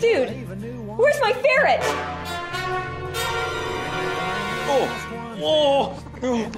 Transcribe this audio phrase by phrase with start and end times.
[0.00, 0.30] Dude,
[0.96, 1.80] where's my ferret?
[4.72, 4.88] Oh,
[5.42, 6.56] oh, dude.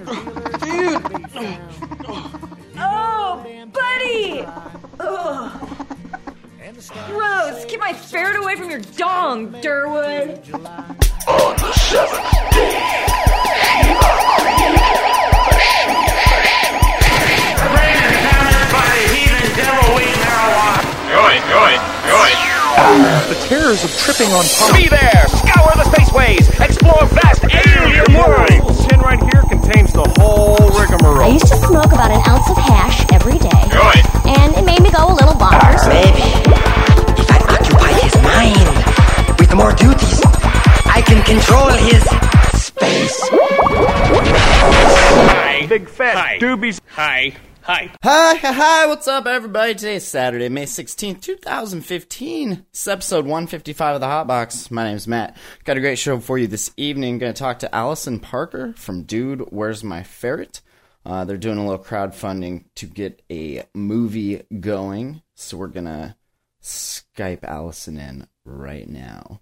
[2.78, 3.42] Oh,
[3.73, 4.44] buddy!
[5.00, 5.78] Ugh.
[7.08, 7.65] Gross!
[7.65, 10.38] Keep my ferret away from your dong, Durwood!
[11.27, 13.02] On the seventh day,
[21.93, 24.77] Shiva created The terrors of tripping on pump.
[24.77, 25.24] Be there!
[25.28, 26.48] Scour the spaceways!
[26.60, 28.87] Explore vast alien worlds!
[28.87, 30.56] tin right here contains the whole
[31.23, 33.62] I used to smoke about an ounce of hash every day.
[34.27, 35.87] And it made me go a little bonkers.
[35.88, 36.27] Maybe
[37.20, 40.20] if I occupy his mind with more duties,
[40.84, 42.02] I can control his
[42.60, 43.20] space.
[45.30, 45.66] Hi.
[45.66, 46.38] Big fat Hi.
[46.38, 46.80] doobies.
[46.91, 47.34] Hi.
[47.65, 47.93] Hi.
[48.02, 49.77] Hi, hi, hi, what's up, everybody?
[49.77, 52.66] Today is Saturday, May 16th, 2015.
[52.71, 54.69] It's episode 155 of the Hotbox.
[54.73, 55.37] My name's Mat.
[55.62, 57.19] Got a great show for you this evening.
[57.19, 60.60] Gonna talk to Alison Parker from Dude, Where's My Ferret?
[61.07, 66.17] Uh, they're doing a little crowdfunding to get a movie going, so we're gonna
[66.61, 69.41] Skype Alison in right now.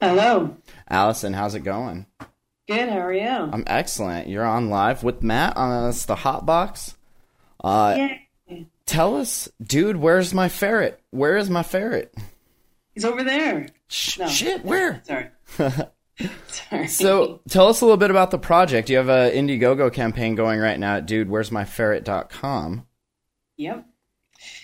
[0.00, 0.56] Hello.
[0.88, 2.06] Alison, how's it going?
[2.68, 2.88] Good.
[2.88, 3.28] How are you?
[3.28, 4.28] I'm excellent.
[4.28, 6.94] You're on live with Mat on us, the Hotbox.
[7.62, 8.58] Uh, yeah.
[8.86, 11.00] Tell us, dude, where's my ferret?
[11.10, 12.14] Where is my ferret?
[12.94, 13.68] He's over there.
[13.88, 14.28] Sh- No.
[14.28, 15.02] Shit, where?
[15.06, 15.28] Sorry.
[16.48, 16.86] Sorry.
[16.88, 18.88] So, tell us a little bit about the project.
[18.90, 22.86] You have a Indiegogo campaign going right now at dudewhere'smyferret.com.
[23.56, 23.86] Yep.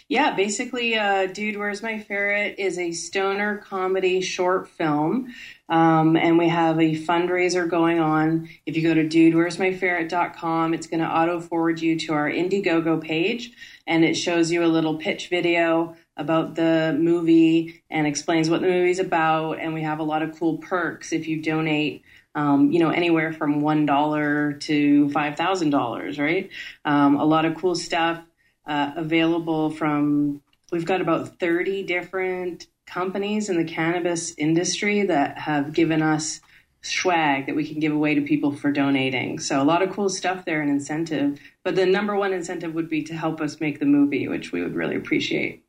[0.09, 5.35] Yeah, basically, uh, Dude, Where's My Ferret is a stoner comedy short film.
[5.69, 8.49] Um, and we have a fundraiser going on.
[8.67, 13.53] If you go to dudewhere'smyferret.com, it's going to auto forward you to our Indiegogo page.
[13.87, 18.67] And it shows you a little pitch video about the movie and explains what the
[18.67, 19.61] movie's about.
[19.61, 22.03] And we have a lot of cool perks if you donate
[22.35, 26.51] um, you know, anywhere from one dollar to five thousand dollars, right?
[26.85, 28.23] Um, a lot of cool stuff
[28.67, 30.43] uh, available from.
[30.73, 36.41] We've got about thirty different companies in the cannabis industry that have given us
[36.83, 39.39] swag that we can give away to people for donating.
[39.39, 41.39] So a lot of cool stuff there and incentive.
[41.63, 44.63] But the number one incentive would be to help us make the movie, which we
[44.63, 45.65] would really appreciate.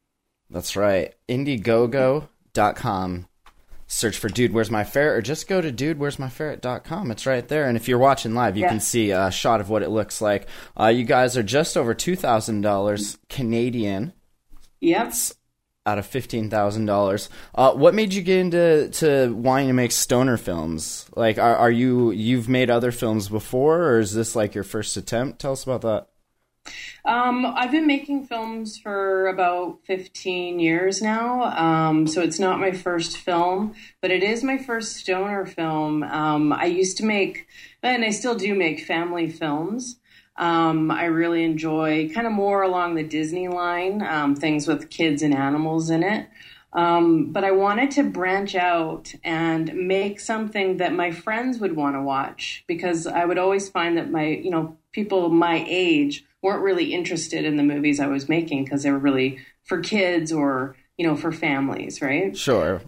[0.50, 1.14] That's right.
[1.28, 3.28] Indiegogo.com.
[3.94, 5.18] Search for Dude, Where's My Ferret?
[5.18, 7.12] Or just go to dudewhere'smyferret.com.
[7.12, 7.68] It's right there.
[7.68, 8.70] And if you're watching live, you Yeah.
[8.70, 10.48] can see a shot of what it looks like.
[10.80, 14.14] Uh, you guys are just over $2,000 Canadian.
[14.80, 15.14] Yep.
[15.88, 17.28] out of fifteen thousand dollars.
[17.56, 21.08] Uh, what made you get into to wanting to make stoner films?
[21.16, 24.96] Like, are, are you you've made other films before, or is this like your first
[24.96, 25.40] attempt?
[25.40, 26.08] Tell us about that.
[27.04, 31.44] Um, I've been making films for about 15 years now.
[31.58, 36.04] Um, so it's not my first film, but it is my first stoner film.
[36.04, 37.48] Um, I used to make,
[37.82, 39.98] and I still do make family films.
[40.38, 45.24] Um, I really enjoy kind of more along the Disney line, um, things with kids
[45.24, 46.30] and animals in it.
[46.74, 51.98] Um, but I wanted to branch out and make something that my friends would want
[51.98, 56.64] to watch because I would always find that my, you know, people my age weren't
[56.64, 60.76] really interested in the movies I was making because they were really for kids or,
[60.98, 62.36] you know, for families, right?
[62.36, 62.82] Sure.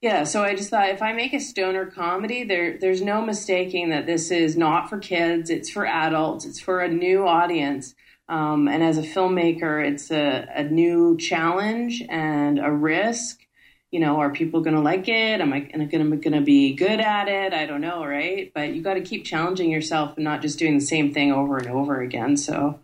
[0.00, 3.90] Yeah, so I just thought if I make a stoner comedy, there there's no mistaking
[3.90, 5.48] that this is not for kids.
[5.48, 6.44] It's for adults.
[6.44, 7.94] It's for a new audience.
[8.28, 13.45] Um, and as a filmmaker, it's a, a new challenge and a risk.
[13.92, 15.40] You know, are people going to like it?
[15.40, 17.54] Am I going to be good at it?
[17.54, 18.50] I don't know, right?
[18.52, 21.56] But you got to keep challenging yourself and not just doing the same thing over
[21.56, 22.36] and over again.
[22.36, 22.80] So,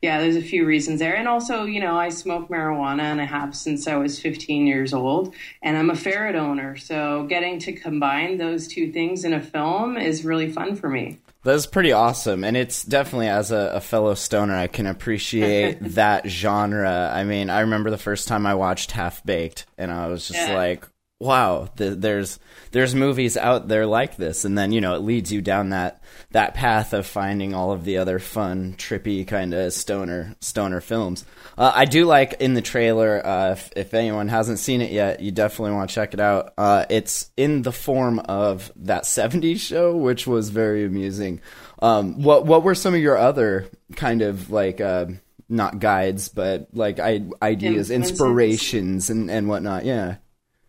[0.00, 1.16] yeah, there's a few reasons there.
[1.16, 4.94] And also, you know, I smoke marijuana and I have since I was 15 years
[4.94, 6.76] old, and I'm a ferret owner.
[6.76, 11.18] So, getting to combine those two things in a film is really fun for me.
[11.44, 16.26] That's pretty awesome, and it's definitely as a, a fellow stoner, I can appreciate that
[16.26, 17.10] genre.
[17.14, 20.40] I mean, I remember the first time I watched Half Baked, and I was just
[20.48, 20.54] Yeah.
[20.54, 20.88] like,
[21.20, 22.38] "Wow, th- there's
[22.72, 26.02] there's movies out there like this." And then you know, it leads you down that
[26.30, 31.24] that path of finding all of the other fun, trippy kind of stoner stoner films.
[31.56, 33.24] Uh, I do like in the trailer.
[33.24, 36.52] Uh, if, if anyone hasn't seen it yet, you definitely want to check it out.
[36.58, 41.40] Uh, it's in the form of that '70s show, which was very amusing.
[41.80, 45.06] Um, what what were some of your other kind of like uh,
[45.48, 49.84] not guides, but like I, ideas, inspirations, and and whatnot?
[49.84, 50.16] Yeah.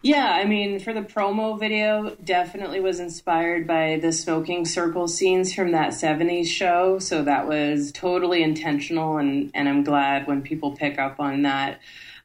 [0.06, 5.52] Yeah, I mean, for the promo video, definitely was inspired by the smoking circle scenes
[5.52, 7.00] from that 70s show.
[7.00, 11.80] So that was totally intentional, and, and I'm glad when people pick up on that.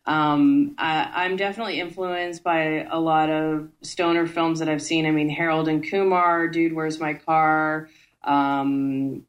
[0.05, 5.07] um, I, I'm definitely influenced by a lot of stoner films that I've seen.
[5.07, 7.89] I mean, Harold and Kumar, Dude, Where's My Car?
[8.23, 9.25] Um,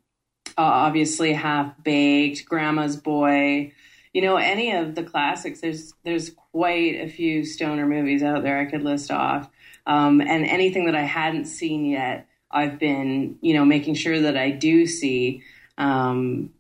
[0.57, 3.71] obviously, Half Baked, Grandma's Boy.
[4.13, 5.61] You know, any of the classics.
[5.61, 9.49] There's there's quite a few stoner movies out there I could list off,
[9.85, 14.37] um, and anything that I hadn't seen yet, I've been you know making sure that
[14.37, 15.43] I do see.
[15.77, 16.51] Um,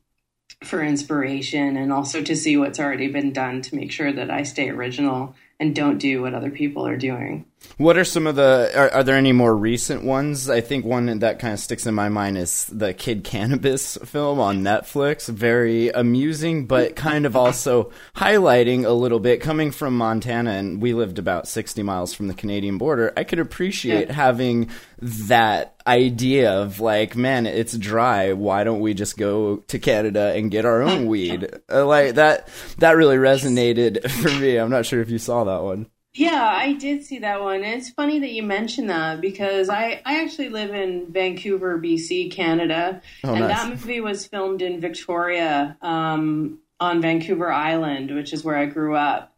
[0.63, 4.43] for inspiration and also to see what's already been done to make sure that I
[4.43, 7.45] stay original and don't do what other people are doing.
[7.77, 8.71] What are some of the?
[8.75, 10.49] Are, are, there any more recent ones?
[10.49, 14.39] I think one that kind of sticks in my mind is the Kid Cannabis film
[14.39, 15.27] on Netflix.
[15.27, 19.41] Very amusing, but kind of also highlighting a little bit.
[19.41, 23.39] Coming from Montana, and we lived about sixty miles from the Canadian border, I could
[23.39, 24.13] appreciate yeah.
[24.13, 24.69] having
[24.99, 28.33] that idea of like, man, it's dry.
[28.33, 31.49] Why don't we just go to Canada and get our own weed?
[31.71, 32.49] Uh, like that.
[32.79, 34.57] That really resonated for me.
[34.57, 35.87] I'm not sure if you saw that one.
[36.13, 37.63] Yeah, I did see that one.
[37.63, 43.01] It's funny that you mentioned that because I, I actually live in Vancouver, BC, Canada.
[43.23, 43.57] Oh, and nice.
[43.57, 48.95] that movie was filmed in Victoria um, on Vancouver Island, which is where I grew
[48.95, 49.33] up.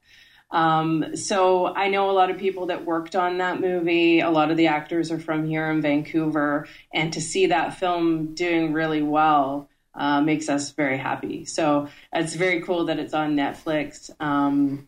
[0.49, 4.21] Um, so I know a lot of people that worked on that movie.
[4.21, 6.67] A lot of the actors are from here in Vancouver.
[6.91, 11.45] And to see that film doing really well uh, makes us very happy.
[11.45, 14.09] So it's very cool that it's on Netflix.
[14.19, 14.87] Um,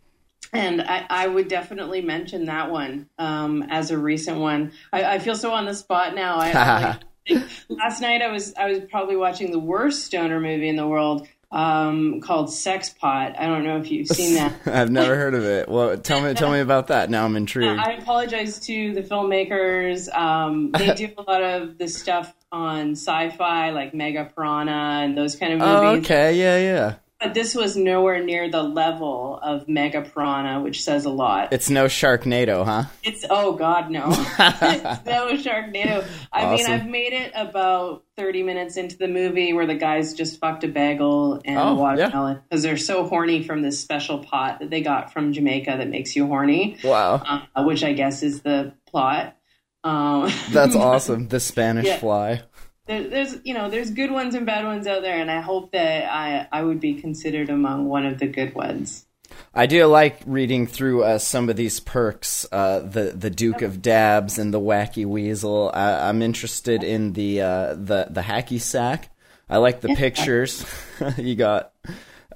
[0.53, 4.71] and I, I, would definitely mention that one um, as a recent one.
[4.91, 6.37] I, I, feel so on the spot now.
[6.39, 6.97] I,
[7.69, 11.27] last night I was I was probably watching the worst stoner movie in the world
[11.51, 13.39] um, called Sex Pot.
[13.39, 14.53] I don't know if you've seen that.
[14.65, 15.69] I've never heard of it.
[15.69, 17.09] Well, tell me tell me about that.
[17.09, 17.79] Now I'm intrigued.
[17.79, 20.13] I apologize to the filmmakers.
[20.13, 25.35] Um, they do a lot of the stuff on sci-fi, like Mega Piranha and those
[25.35, 26.09] kind of oh, movies.
[26.09, 26.95] Oh, okay, yeah, yeah.
[27.19, 31.53] But this was nowhere near the level of Mega Piranha, which says a lot.
[31.53, 32.83] It's no Sharknado, huh?
[33.03, 36.05] It's oh god, no, it's no Sharknado.
[36.33, 36.55] I awesome.
[36.55, 40.65] mean, I've made it about thirty minutes into the movie where the guys just fucked
[40.65, 42.71] a bagel and oh, watermelon because yeah.
[42.71, 46.27] they're so horny from this special pot that they got from Jamaica that makes you
[46.27, 46.77] horny.
[46.83, 49.37] Wow, uh, which I guess is the plot.
[49.85, 51.29] Um, That's awesome.
[51.29, 51.97] The Spanish yeah.
[51.97, 52.41] fly
[52.87, 55.71] there, there's you know there's good ones and bad ones out there, and I hope
[55.71, 59.05] that I I would be considered among one of the good ones.
[59.53, 63.81] I do like reading through uh, some of these perks, uh, the the Duke of
[63.81, 65.71] Dabs and the Wacky Weasel.
[65.73, 69.09] I, am interested in the uh, the the hacky sack.
[69.49, 70.65] I like the pictures
[71.17, 71.73] you got,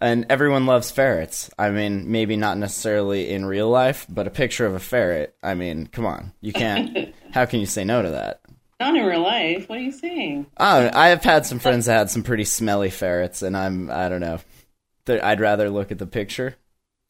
[0.01, 1.49] and everyone loves ferrets.
[1.59, 5.35] I mean, maybe not necessarily in real life, but a picture of a ferret.
[5.43, 7.13] I mean, come on, you can't.
[7.31, 8.41] how can you say no to that?
[8.79, 9.67] Not in real life.
[9.67, 10.47] What are you saying?
[10.57, 14.07] Oh, I have had some friends that had some pretty smelly ferrets, and I'm I
[14.07, 14.39] don't know.
[15.07, 16.55] I'd rather look at the picture.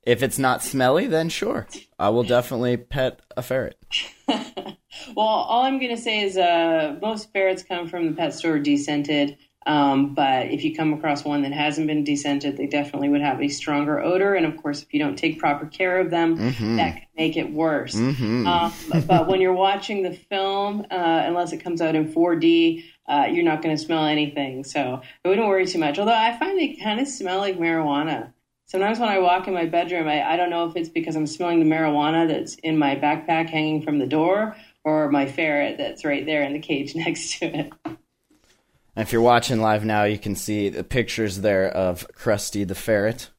[0.04, 1.68] If it's not smelly, then sure,
[2.00, 3.78] I will definitely pet a ferret.
[4.28, 4.78] well,
[5.18, 9.38] all I'm going to say is uh, most ferrets come from the pet store descented.
[9.66, 13.42] Um, but if you come across one that hasn't been descented, they definitely would have
[13.42, 14.34] a stronger odor.
[14.34, 16.78] And of course, if you don't take proper care of them, mm-hmm.
[16.78, 17.96] that can make it worse.
[17.96, 18.48] Mm-hmm.
[18.48, 18.74] Um,
[19.06, 23.44] but when you're watching the film, uh, unless it comes out in 4D, uh, you're
[23.44, 24.64] not going to smell anything.
[24.64, 26.00] So I wouldn't worry too much.
[26.00, 28.34] Although I find they kind of smell like marijuana.
[28.66, 31.26] Sometimes when I walk in my bedroom, I, I don't know if it's because I'm
[31.26, 36.06] smelling the marijuana that's in my backpack hanging from the door or my ferret that's
[36.06, 37.74] right there in the cage next to it.
[39.00, 42.76] And if you're watching live now, you can see the pictures there of Krusty the
[42.76, 43.30] ferret,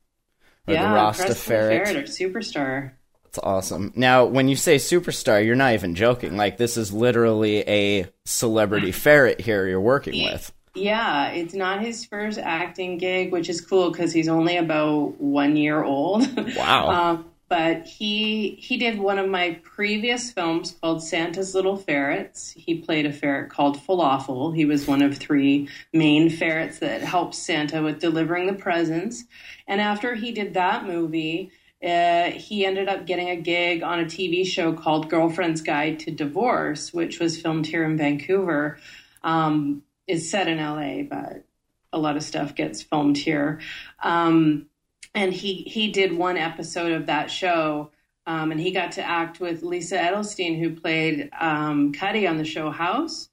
[0.67, 1.87] or yeah, the Rasta Krusty ferret.
[1.87, 2.93] The ferret or superstar.
[3.25, 3.93] That's awesome.
[3.95, 6.39] Now, when you say superstar, you're not even joking.
[6.39, 10.51] Like this is literally a celebrity ferret here you're working with.
[10.75, 15.59] Yeah, it's not his first acting gig, which is cool because he's only about one
[15.59, 16.27] year old.
[16.57, 16.89] Wow.
[16.89, 22.53] um, but he he did one of my previous films called Santa's Little Ferrets.
[22.53, 24.55] He played a ferret called Falafel.
[24.55, 29.25] He was one of three main ferrets that helped Santa with delivering the presents.
[29.67, 31.51] And after he did that movie,
[31.85, 36.13] uh, he ended up getting a gig on a TV show called Girlfriend's Guide to
[36.13, 38.79] Divorce, which was filmed here in Vancouver.
[39.25, 41.45] Um, it's set in LA, but
[41.93, 43.61] a lot of stuff gets filmed here.
[44.05, 44.67] Um,
[45.15, 47.91] and he he did one episode of that show.
[48.27, 52.45] Um, and he got to act with Lisa Edelstein, who played um, Cuddy on the
[52.45, 53.29] show House,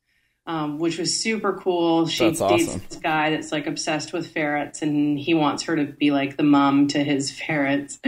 [0.48, 2.08] um, which was super cool.
[2.08, 2.82] She that's dates awesome.
[2.90, 6.44] this guy that's like obsessed with ferrets, and he wants her to be like the
[6.44, 8.00] mom to his ferrets.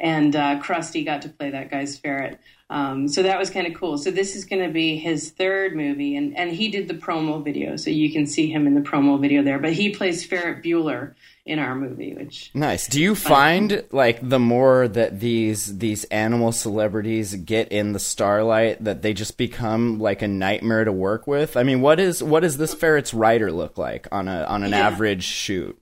[0.00, 2.40] And uh, Krusty got to play that guy's ferret.
[2.70, 3.96] Um, so that was kind of cool.
[3.96, 7.42] So this is going to be his third movie, and and he did the promo
[7.42, 9.58] video, so you can see him in the promo video there.
[9.58, 11.14] But he plays Ferret Bueller
[11.46, 12.86] in our movie, which Nice.
[12.86, 18.84] Do you find like the more that these these animal celebrities get in the starlight
[18.84, 21.56] that they just become like a nightmare to work with?
[21.56, 24.72] I mean, what is what does this ferret's rider look like on a on an
[24.72, 24.86] Yeah.
[24.88, 25.78] average shoot?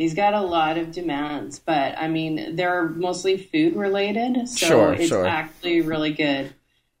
[0.00, 1.58] He's got a lot of demands.
[1.58, 5.26] But I mean, they're mostly food related, so Sure, it's sure.
[5.26, 6.54] actually really good.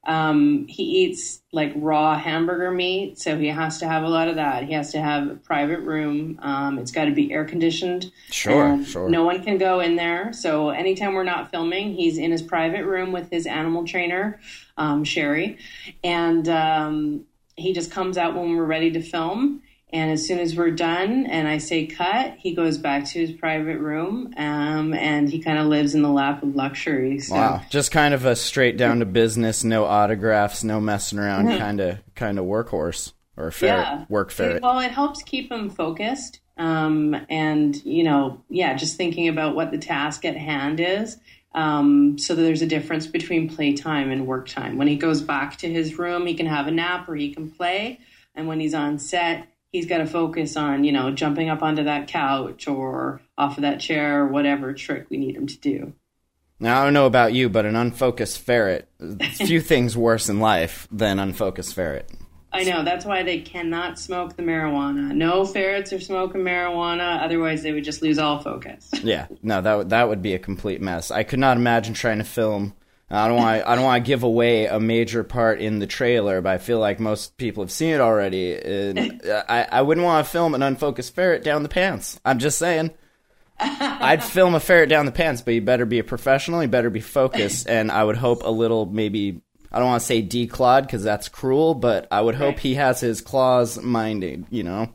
[0.04, 4.36] Um, he eats like raw hamburger meat, so he has to have a lot of
[4.36, 4.64] that.
[4.64, 6.38] He has to have a private room.
[6.42, 8.10] Um, it's got to be air conditioned.
[8.30, 9.08] Sure, sure.
[9.08, 10.32] No one can go in there.
[10.32, 14.40] So anytime we're not filming, he's in his private room with his animal trainer,
[14.76, 15.58] um, Sherry,
[16.02, 17.24] and um,
[17.56, 19.62] he just comes out when we're ready to film.
[19.92, 23.32] And as soon as we're done and I say cut, he goes back to his
[23.32, 27.18] private room um, and he kind of lives in the lap of luxury.
[27.18, 31.48] So, Wow, just kind of a straight down to business, no autographs, no messing around
[31.58, 34.04] kind of kind of workhorse or ferret, Yeah.
[34.08, 34.62] work ferret.
[34.62, 36.40] Well, it helps keep him focused.
[36.56, 41.16] Um, and, you know, yeah, just thinking about what the task at hand is.
[41.52, 44.76] Um, so that there's a difference between playtime and work time.
[44.76, 47.50] When he goes back to his room, he can have a nap or he can
[47.50, 47.98] play.
[48.36, 51.84] And when he's on set, he's got to focus on, you know, jumping up onto
[51.84, 55.92] that couch or off of that chair or whatever trick we need him to do.
[56.58, 58.88] Now I don't know about you, but an unfocused ferret,
[59.32, 62.10] few things worse in life than unfocused ferret.
[62.52, 62.84] I know.
[62.84, 65.14] That's why they cannot smoke the marijuana.
[65.14, 67.22] No ferrets are smoking marijuana.
[67.22, 68.90] Otherwise, they would just lose all focus.
[69.04, 71.12] Yeah, no, that would that would be a complete mess.
[71.12, 72.74] I could not imagine trying to film.
[73.12, 76.40] I don't want I don't want to give away a major part in the trailer,
[76.40, 78.54] but I feel like most people have seen it already.
[78.54, 82.20] And I I wouldn't want to film an unfocused ferret down the pants.
[82.24, 82.92] I'm just saying.
[83.62, 86.62] I'd film a ferret down the pants, but you better be a professional.
[86.62, 89.42] You better be focused, and I would hope a little maybe.
[89.72, 92.58] I don't want to say declawed because that's cruel, but I would hope Right.
[92.60, 94.46] he has his claws minded.
[94.50, 94.94] You know.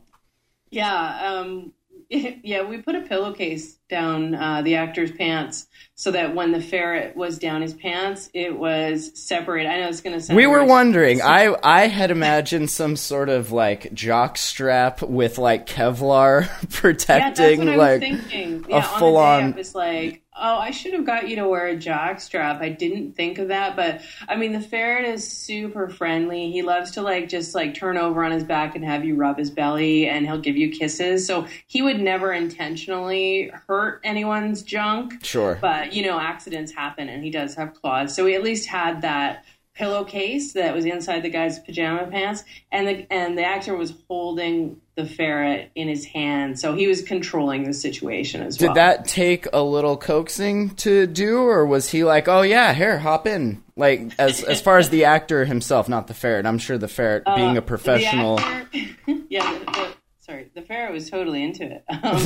[0.70, 1.72] Yeah, um,
[2.42, 2.62] yeah.
[2.62, 7.38] We put a pillowcase down uh, the actor's pants so that when the ferret was
[7.38, 9.68] down his pants, it was separated.
[9.68, 10.36] I know it's going to sound.
[10.36, 11.22] We were wondering.
[11.22, 16.76] I I had imagined some sort of like jock strap with like Kevlar Yeah, that's
[16.80, 18.66] protecting I like was thinking.
[18.70, 19.52] a full on.
[19.52, 22.60] day like, oh, I should have got you to wear a jock strap.
[22.60, 26.50] I didn't think of that, but I mean, the ferret is super friendly.
[26.50, 29.38] He loves to like just like turn over on his back and have you rub
[29.38, 31.26] his belly, and he'll give you kisses.
[31.26, 35.24] So he would never intentionally hurt anyone's junk.
[35.24, 35.58] Sure.
[35.60, 38.14] But you know, accidents happen, and he does have claws.
[38.14, 39.44] So we at least had that
[39.76, 44.80] pillowcase that was inside the guy's pajama pants, and the and the actor was holding
[44.96, 48.74] the ferret in his hand, so he was controlling the situation as Did well.
[48.74, 52.98] Did that take a little coaxing to do, or was he like, "Oh yeah, here,
[52.98, 53.62] hop in"?
[53.76, 56.46] Like as as far as the actor himself, not the ferret.
[56.46, 58.78] I'm sure the ferret, being a Uh, professional, actor-
[59.28, 59.58] yeah.
[59.58, 59.95] The,
[60.26, 61.84] sorry, the Pharaoh was totally into it.
[62.06, 62.22] Um,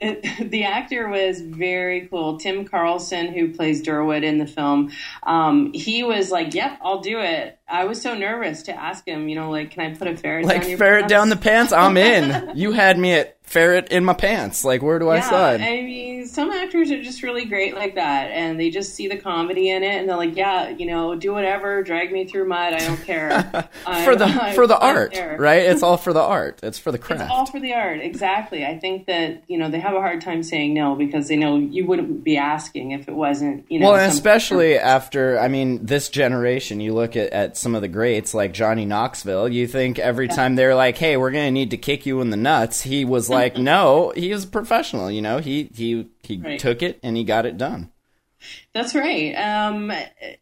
[0.00, 0.50] it.
[0.50, 2.38] The actor was very cool.
[2.38, 4.90] Tim Carlson, who plays Durwood in the film,
[5.22, 9.28] um, he was like, "Yep, I'll do it." I was so nervous to ask him,
[9.28, 11.36] you know, like, "Can I put a ferret like down your ferret pants?" down the
[11.36, 11.72] pants.
[11.72, 12.52] I'm in.
[12.56, 14.64] you had me at ferret in my pants.
[14.64, 15.62] Like where do I Yeah, sign?
[15.62, 19.16] I mean, some actors are just really great like that, and they just see the
[19.16, 22.72] comedy in it, and they're like, "Yeah, you know, do whatever, drag me through mud,
[22.74, 23.30] I don't care."
[24.04, 25.62] For the I- for the art, right?
[25.62, 26.60] It's all for the art.
[26.62, 27.30] It's for the It's craft.
[27.30, 28.64] all for the art, exactly.
[28.64, 31.56] I think that you know they have a hard time saying no because they know
[31.58, 33.88] you wouldn't be asking if it wasn't you know.
[33.92, 37.88] well, and especially after, I mean, this generation, you look at, at some of the
[37.88, 41.70] greats like Johnny Knoxville, you think every time they're like, hey, we're going to need
[41.70, 45.22] to kick you in the nuts, he was like, no, he was a professional, you
[45.22, 45.38] know?
[45.38, 46.58] He, he, he Right.
[46.58, 47.90] took it and he got it done.
[48.74, 49.34] That's right.
[49.34, 49.92] Um,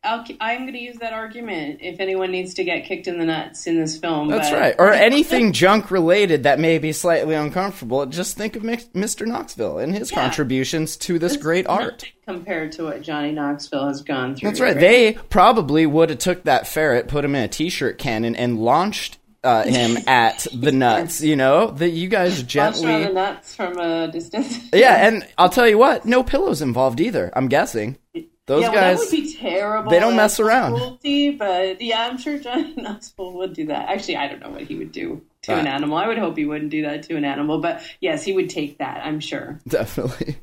[0.04, 3.24] I'll, I'm going to use that argument if anyone needs to get kicked in the
[3.24, 4.28] nuts in this film.
[4.28, 4.74] That's but- right.
[4.78, 9.26] Or anything junk related that may be slightly uncomfortable, just think of Mr.
[9.26, 10.20] Knoxville and his Yeah.
[10.22, 12.04] contributions to this great art.
[12.26, 14.50] compared to what Johnny Knoxville has gone through.
[14.50, 14.78] That's right.
[14.78, 19.18] They probably would have took that ferret, put him in a t-shirt cannon, and launched
[19.42, 21.20] uh, him at the nuts.
[21.22, 22.42] You know that you guys around
[22.74, 23.12] the gently.
[23.12, 24.58] nuts from a distance.
[24.72, 27.30] Yeah, and I'll tell you what, no pillows involved either.
[27.34, 27.98] I'm guessing
[28.46, 28.98] those yeah, well, guys.
[28.98, 29.90] that would be terrible.
[29.90, 30.74] they don't mess around.
[30.74, 33.88] Cruelty, but yeah, I'm sure John Knoxville would do that.
[33.88, 35.96] Actually, I don't know what he would do to an animal.
[35.96, 38.78] I would hope he wouldn't do that to an animal, but yes, he would take
[38.78, 39.06] that.
[39.06, 39.60] I'm sure.
[39.68, 40.36] Definitely.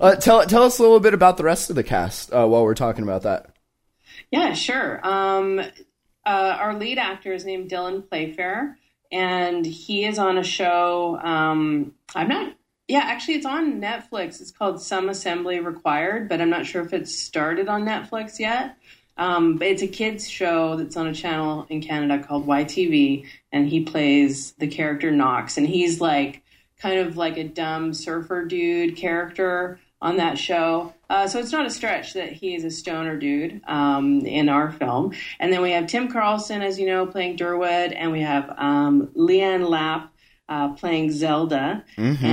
[0.00, 2.62] uh, tell tell us a little bit about the rest of the cast uh, while
[2.62, 3.54] we're talking about that.
[4.30, 5.06] Yeah, sure.
[5.06, 5.60] Um,
[6.24, 8.78] uh, our lead actor is named Dylan Playfair,
[9.10, 11.18] and he is on a show.
[11.22, 12.54] Um, I'm not.
[12.88, 14.40] Yeah, actually, it's on Netflix.
[14.40, 18.76] It's called Some Assembly Required, but I'm not sure if it's started on Netflix yet.
[19.16, 23.68] Um, but it's a kids show that's on a channel in Canada called YTV, and
[23.68, 26.42] he plays the character Knox, and he's like
[26.78, 30.92] kind of like a dumb surfer dude character on that show.
[31.08, 34.72] Uh, so it's not a stretch that he is a stoner dude um, in our
[34.72, 35.12] film.
[35.38, 39.06] And then we have Tim Carlson, as you know, playing Durwood, and we have um,
[39.16, 40.12] Leanne Lapp
[40.48, 41.84] uh, playing Zelda.
[41.96, 42.24] Mm-hmm.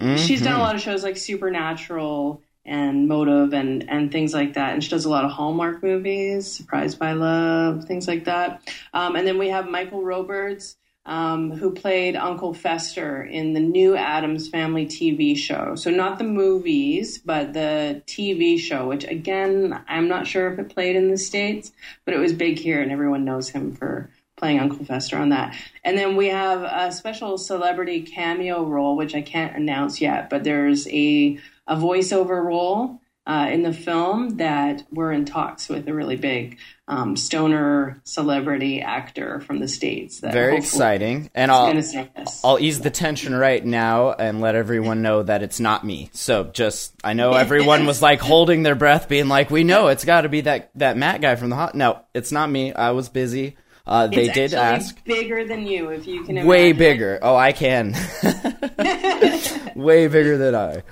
[0.00, 4.54] And she's done a lot of shows like Supernatural and Motive and and things like
[4.54, 4.72] that.
[4.72, 8.62] And she does a lot of Hallmark movies, Surprised by Love, things like that.
[8.94, 13.96] Um, and then we have Michael Roberts, um, who played Uncle Fester in the new
[13.96, 15.74] Addams Family TV show.
[15.74, 20.74] So not the movies, but the TV show, which again I'm not sure if it
[20.74, 21.72] played in the states,
[22.04, 25.54] but it was big here, and everyone knows him for playing Uncle Fester on that.
[25.84, 30.44] And then we have a special celebrity cameo role, which I can't announce yet, but
[30.44, 33.00] there's a a voiceover role
[33.30, 36.58] uh, in the film that we're in talks with a really big
[36.88, 40.18] um, stoner celebrity actor from the states.
[40.20, 41.30] That Very exciting.
[41.32, 42.44] And I'll gonna sing this.
[42.44, 46.10] I'll ease the tension right now and let everyone know that it's not me.
[46.12, 50.04] So just I know everyone was like holding their breath, being like, "We know it's
[50.04, 52.72] got to be that that Mat guy from the hot." No, it's not me.
[52.72, 53.56] I was busy.
[53.86, 55.04] Uh, they It's did ask.
[55.04, 56.44] bigger than you, if you can.
[56.44, 57.20] Way bigger.
[57.22, 57.94] Oh, I can.
[59.76, 60.82] Way bigger than I.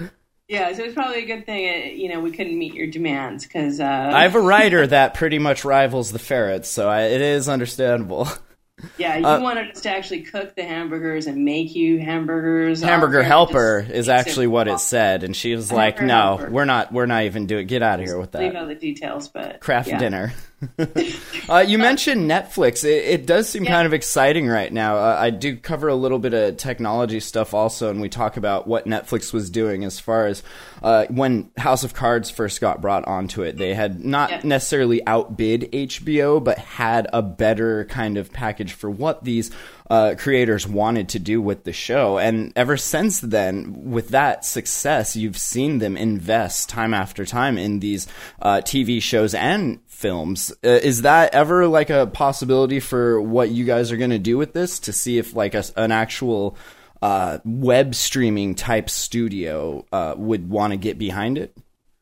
[0.48, 1.68] Yeah, so it's probably a good thing.
[1.68, 5.12] uh, You know, we couldn't meet your demands because uh, I have a rider that
[5.14, 8.26] pretty much rivals the ferrets, so I, it is understandable.
[8.96, 12.80] yeah, you uh, wanted us to actually cook the hamburgers and make you hamburgers.
[12.80, 16.50] Hamburger helper is actually what it said, and she was like, "No, helper.
[16.50, 16.92] we're not.
[16.92, 17.66] We're not even doing.
[17.66, 19.98] Get out of here with that." Leave out the details, but craft yeah.
[19.98, 20.32] dinner."
[21.48, 22.84] uh, you mentioned Netflix.
[22.84, 23.70] It, it does seem Yeah.
[23.72, 24.96] kind of exciting right now.
[24.96, 28.66] Uh, I do cover a little bit of technology stuff also, and we talk about
[28.66, 30.42] what Netflix was doing as far as
[30.82, 33.56] uh, when House of Cards first got brought onto it.
[33.56, 34.40] They had not Yeah.
[34.44, 39.50] necessarily outbid HBO, but had a better kind of package for what these
[39.90, 42.18] uh, creators wanted to do with the show.
[42.18, 47.80] And ever since then, with that success, you've seen them invest time after time in
[47.80, 48.06] these
[48.40, 50.52] uh, TV shows and films.
[50.64, 54.38] Uh, is that ever like a possibility for what you guys are going to do
[54.38, 56.56] with this to see if like a, an actual
[57.02, 61.56] uh, web streaming type studio uh, would want to get behind it?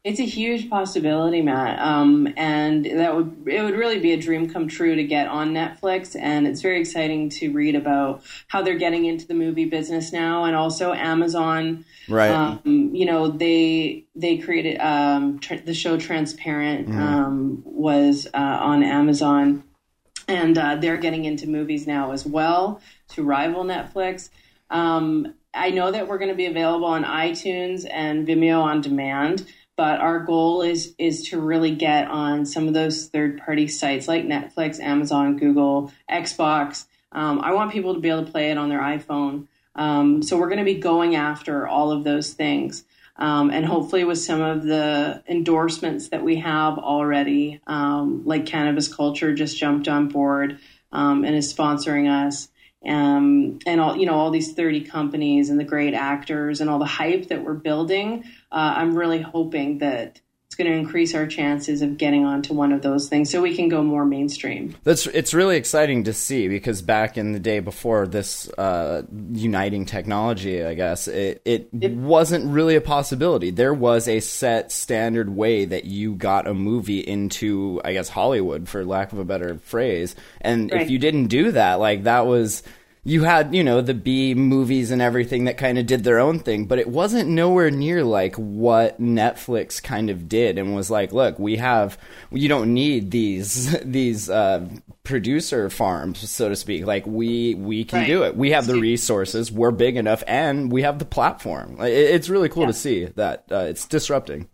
[0.06, 4.48] It's a huge possibility, Mat, um, and that would it would really be a dream
[4.48, 6.14] come true to get on Netflix.
[6.14, 10.44] And it's very exciting to read about how they're getting into the movie business now,
[10.44, 11.84] and also Amazon.
[12.08, 12.30] Right.
[12.30, 18.84] Um, you know, they they created um, tr- the show Transparent um, was uh, on
[18.84, 19.64] Amazon,
[20.28, 24.30] and uh, they're getting into movies now as well to rival Netflix.
[24.70, 29.46] Um, I know that we're going to be available on iTunes and Vimeo on demand,
[29.76, 34.08] but our goal is is to really get on some of those third party sites
[34.08, 36.86] like Netflix, Amazon, Google, Xbox.
[37.12, 39.46] Um, I want people to be able to play it on their iPhone.
[39.74, 42.84] Um, so we're going to be going after all of those things.
[43.18, 48.92] Um, and hopefully, with some of the endorsements that we have already, um, like Cannabis
[48.92, 50.58] Culture just jumped on board
[50.92, 52.48] um, and is sponsoring us,
[52.86, 56.78] um, and all you know, all these thirty companies and the great actors and all
[56.78, 58.24] the hype that we're building.
[58.50, 62.72] Uh, I'm really hoping that it's going to increase our chances of getting onto one
[62.72, 64.76] of those things, so we can go more mainstream.
[64.84, 69.86] That's it's really exciting to see because back in the day before this uh, uniting
[69.86, 73.50] technology, I guess it, it wasn't really a possibility.
[73.50, 78.68] There was a set standard way that you got a movie into, I guess Hollywood,
[78.68, 80.14] for lack of a better phrase.
[80.40, 82.62] And if you didn't do that, like that was
[83.06, 86.40] you had you know the B movies and everything that kind of did their own
[86.40, 91.12] thing, but it wasn't nowhere near like what Netflix kind of did and was like,
[91.12, 91.96] look, we have
[92.32, 94.68] you don't need these these uh,
[95.04, 96.84] producer farms, so to speak.
[96.84, 98.06] Like we we can Right.
[98.08, 98.36] do it.
[98.36, 99.52] We have the resources.
[99.52, 101.80] We're big enough, and we have the platform.
[101.80, 104.48] It- It's really cool to see that uh, it's disrupting.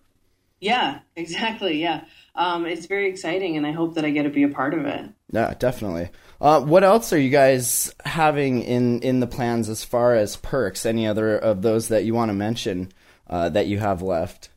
[0.60, 1.80] Yeah, exactly.
[1.80, 2.04] Yeah,
[2.36, 4.84] um, it's very exciting, and I hope that I get to be a part of
[4.86, 5.06] it.
[5.32, 6.10] Yeah, definitely.
[6.42, 10.84] Uh, what else are you guys having in in the plans as far as perks?
[10.84, 12.90] Any other of those that you want to mention
[13.30, 14.50] uh, that you have left?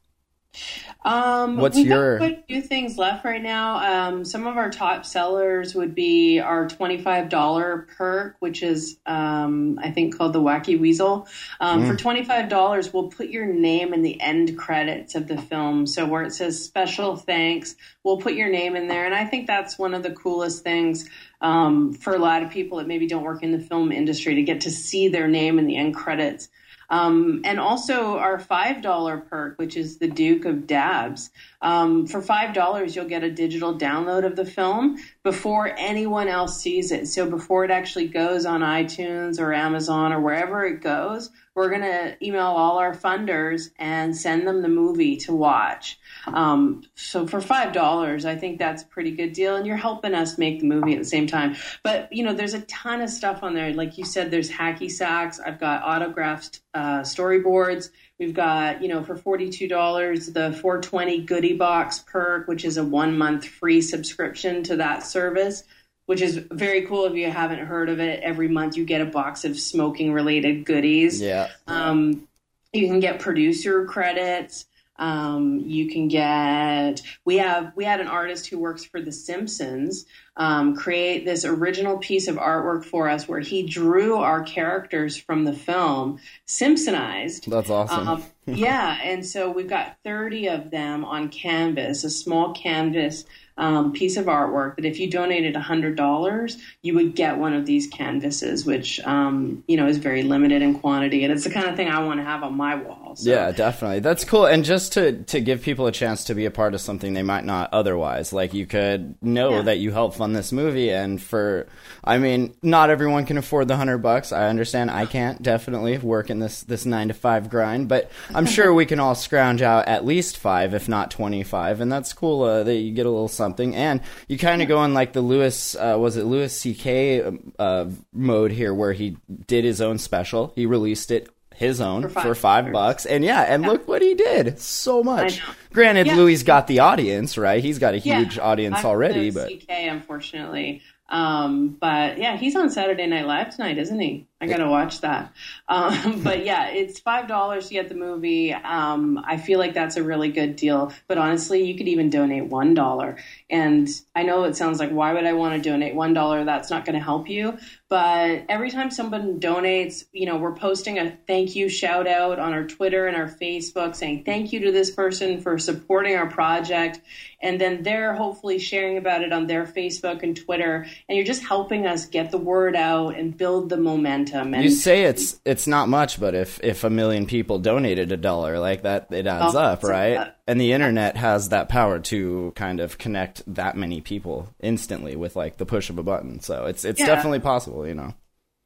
[1.04, 4.08] Um, What's we've your- quite a few things left right now.
[4.08, 9.78] Um, some of our top sellers would be our twenty-five dollar perk, which is um,
[9.84, 11.28] I think called the Wacky Weasel.
[11.60, 11.88] Um, Mm.
[11.90, 15.86] For twenty-five dollars, we'll put your name in the end credits of the film.
[15.86, 19.46] So where it says special thanks, we'll put your name in there, and I think
[19.46, 21.08] that's one of the coolest things
[21.42, 24.42] um, for a lot of people that maybe don't work in the film industry to
[24.42, 26.50] get to see their name in the end credits.
[26.90, 31.30] Um, and also our five dollar perk, which is the Duke of Dabs.
[31.62, 36.60] Um, for five dollars, you'll get a digital download of the film before anyone else
[36.62, 37.08] sees it.
[37.08, 41.82] So before it actually goes on iTunes or Amazon or wherever it goes, we're going
[41.82, 45.98] to email all our funders and send them the movie to watch.
[46.28, 50.14] Um, so for five dollars, I think that's a pretty good deal, and you're helping
[50.14, 51.56] us make the movie at the same time.
[51.82, 53.74] But you know, there's a ton of stuff on there.
[53.74, 55.40] Like you said, there's hacky sacks.
[55.40, 57.90] I've got autographed uh, storyboards.
[58.20, 62.78] We've got you know for forty two dollars the 420 goodie box perk, which is
[62.78, 65.64] a one month free subscription to that service.
[66.06, 67.06] Which is very cool.
[67.06, 70.66] If you haven't heard of it, every month you get a box of smoking related
[70.66, 71.20] goodies.
[71.20, 71.50] Yeah.
[71.68, 72.28] Um,
[72.74, 74.66] you can get producer credits.
[74.98, 80.06] Um, you can get we have we had an artist who works for The Simpsons
[80.38, 85.44] um, create this original piece of artwork for us where he drew our characters from
[85.44, 87.46] the film Simpsonized.
[87.46, 88.08] That's awesome.
[88.08, 93.26] Um, yeah, and so we've got 30 of them on canvas, a small canvas
[93.58, 97.88] um, piece of artwork that if you donated $100, you would get one of these
[97.88, 101.24] canvases, which, um, you know, is very limited in quantity.
[101.24, 103.16] And it's the kind of thing I want to have on my wall.
[103.16, 103.30] So.
[103.30, 104.00] Yeah, definitely.
[104.00, 104.46] That's cool.
[104.46, 107.24] And just to, to give people a chance to be a part of something they
[107.24, 109.62] might not otherwise, like you could know Yeah.
[109.64, 110.92] that you helped fund this movie.
[110.92, 111.68] And for,
[112.04, 114.32] I mean, not everyone can afford the hundred bucks.
[114.34, 114.92] I understand.
[114.92, 118.86] I can't definitely work in this, this nine to five grind, but I'm sure we
[118.86, 121.80] can all scrounge out at least five, if not 25.
[121.82, 123.76] And that's cool uh, that you get a little something.
[123.76, 127.24] And you kind of go in like the Lewis, uh, was it Lewis C.K.
[127.60, 130.52] uh, mode here where he did his own special.
[130.56, 133.06] He released it his own For for five five, bucks.
[133.06, 134.60] And yeah, and look what he did.
[134.60, 135.42] So much.
[135.72, 136.16] Granted, Yeah.
[136.16, 137.64] Louis got the audience, right?
[137.64, 140.82] He's got a Yeah, huge audience I'm already, but CK, unfortunately.
[141.08, 144.28] Um, but yeah, he's on Saturday Night Live tonight, isn't he?
[144.42, 145.34] I gotta watch that.
[145.70, 148.54] Um, but yeah, it's five dollars to get the movie.
[148.54, 150.92] Um, I feel like that's a really good deal.
[151.08, 153.18] But honestly, you could even donate one dollar.
[153.50, 156.44] And I know it sounds like why would I want to donate one dollar?
[156.44, 157.58] That's not going to help you.
[157.88, 162.52] But every time someone donates, you know, we're posting a thank you shout out on
[162.52, 167.00] our Twitter and our Facebook saying thank you to this person for supporting our project.
[167.42, 170.88] And then they're hopefully sharing about it on their Facebook and Twitter.
[171.08, 174.25] And you're just helping us get the word out and build the momentum.
[174.34, 178.18] And you say it's it's not much, but if if a million people donated a
[178.18, 180.16] dollar like that, it adds Oh, up, right?
[180.16, 180.36] lot.
[180.48, 185.36] And the internet has that power to kind of connect that many people instantly with
[185.36, 186.40] like the push of a button.
[186.40, 187.08] So it's it's Yeah.
[187.08, 188.14] definitely possible, you know.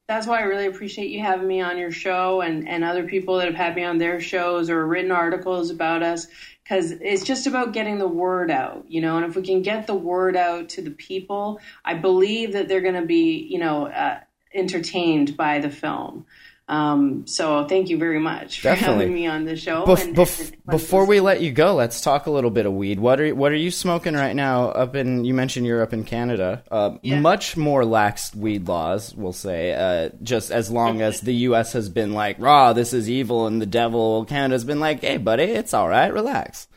[0.08, 3.38] that's why I really appreciate you having me on your show and, and other people
[3.38, 6.26] that have had me on their shows or written articles about us
[6.64, 9.18] because it's just about getting the word out, you know.
[9.18, 12.82] And if we can get the word out to the people, I believe that they're
[12.82, 14.20] going to be, you know, uh,
[14.54, 16.26] entertained by the film.
[16.68, 19.00] Um, so thank you very much for Definitely.
[19.06, 19.86] having me on the show.
[19.86, 22.74] Bef- and- bef- and- before we let you go, let's talk a little bit of
[22.74, 23.00] weed.
[23.00, 24.66] What are what are you smoking right now?
[24.70, 26.62] Up in you mentioned you're up in Canada.
[26.70, 27.20] Uh, Yeah.
[27.22, 29.74] Much more lax weed laws, we'll say.
[29.74, 31.74] Uh, just as long as the U.S.
[31.74, 35.46] has been like, "Raw, this is evil," and the devil, Canada's been like, "Hey, buddy,
[35.46, 36.68] it's all right, relax."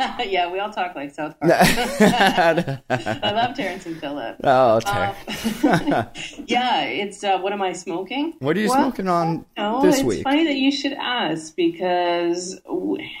[0.26, 1.52] yeah, we all talk like South Park.
[1.60, 4.36] I love Terrance and Phillip.
[4.42, 5.12] Oh, okay.
[6.46, 8.34] Yeah, it's uh, what am I smoking?
[8.38, 10.22] what are you Well, smoking on No, this it's week?
[10.24, 12.60] funny that you should ask because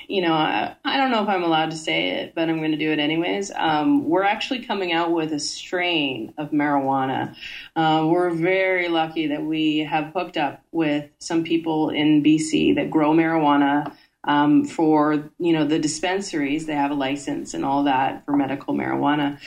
[0.08, 2.72] you know I, I don't know if I'm allowed to say it, but I'm going
[2.72, 3.50] to do it anyways.
[3.54, 7.34] Um, we're actually coming out with a strain of marijuana.
[7.76, 12.90] Uh, we're very lucky that we have hooked up with some people in BC that
[12.90, 13.94] grow marijuana.
[14.24, 18.74] Um, for you know the dispensaries, they have a license and all that for medical
[18.74, 19.38] marijuana,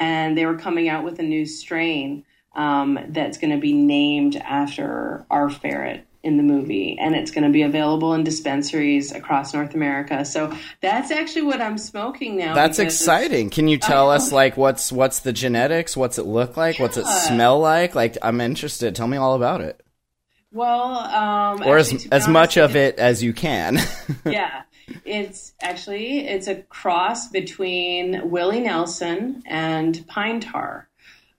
[0.00, 4.36] and they were coming out with a new strain um, that's going to be named
[4.36, 9.52] after our ferret in the movie, and it's going to be available in dispensaries across
[9.52, 10.24] North America.
[10.24, 12.54] So that's actually what I'm smoking now.
[12.54, 13.50] That's exciting.
[13.50, 15.96] Can you tell us like what's what's the genetics?
[15.96, 16.78] What's it look like?
[16.78, 17.94] What's it smell like?
[17.94, 18.94] Like I'm interested.
[18.94, 19.84] Tell me all about it.
[20.52, 23.78] Well, um, Or as as much of it as you can.
[24.26, 24.62] yeah.
[25.04, 30.88] It's actually it's a cross between willie nelson and pine tar.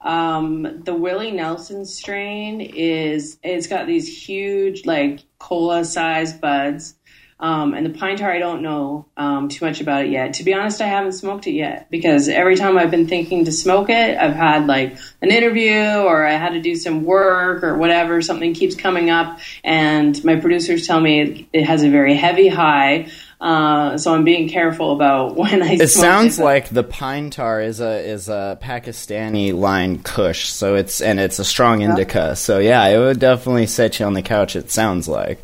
[0.02, 6.96] Um, the willie nelson strain is it's got these huge like cola sized buds
[7.44, 10.44] um, and the pine tar i don't know um, too much about it yet to
[10.44, 13.90] be honest i haven't smoked it yet because every time i've been thinking to smoke
[13.90, 15.78] it i've had like an interview
[16.08, 20.38] or i had to do some work or whatever something keeps coming up and my
[20.38, 23.08] producers tell me it, it has a very heavy high
[23.42, 26.44] uh, so i'm being careful about when i It sounds it.
[26.44, 31.40] like the pine tar is a is a Pakistani line Kush, so it's and it's
[31.40, 32.38] a strong indica.
[32.38, 34.56] So yeah, it would definitely set you on the couch.
[34.56, 35.40] It sounds like.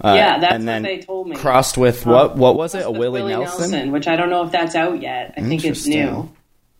[0.00, 1.36] Uh, Yeah, that's and what they told me.
[1.36, 2.36] Crossed with what?
[2.36, 2.84] What was it?
[2.84, 3.90] A With Willie, Nelson?
[3.92, 6.30] which i don't know if that's out yet i think it's new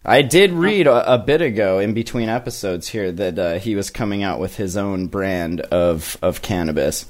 [0.04, 3.90] I did read a, a bit ago, in between episodes here, that uh, he was
[3.90, 7.04] coming out with his own brand of of cannabis.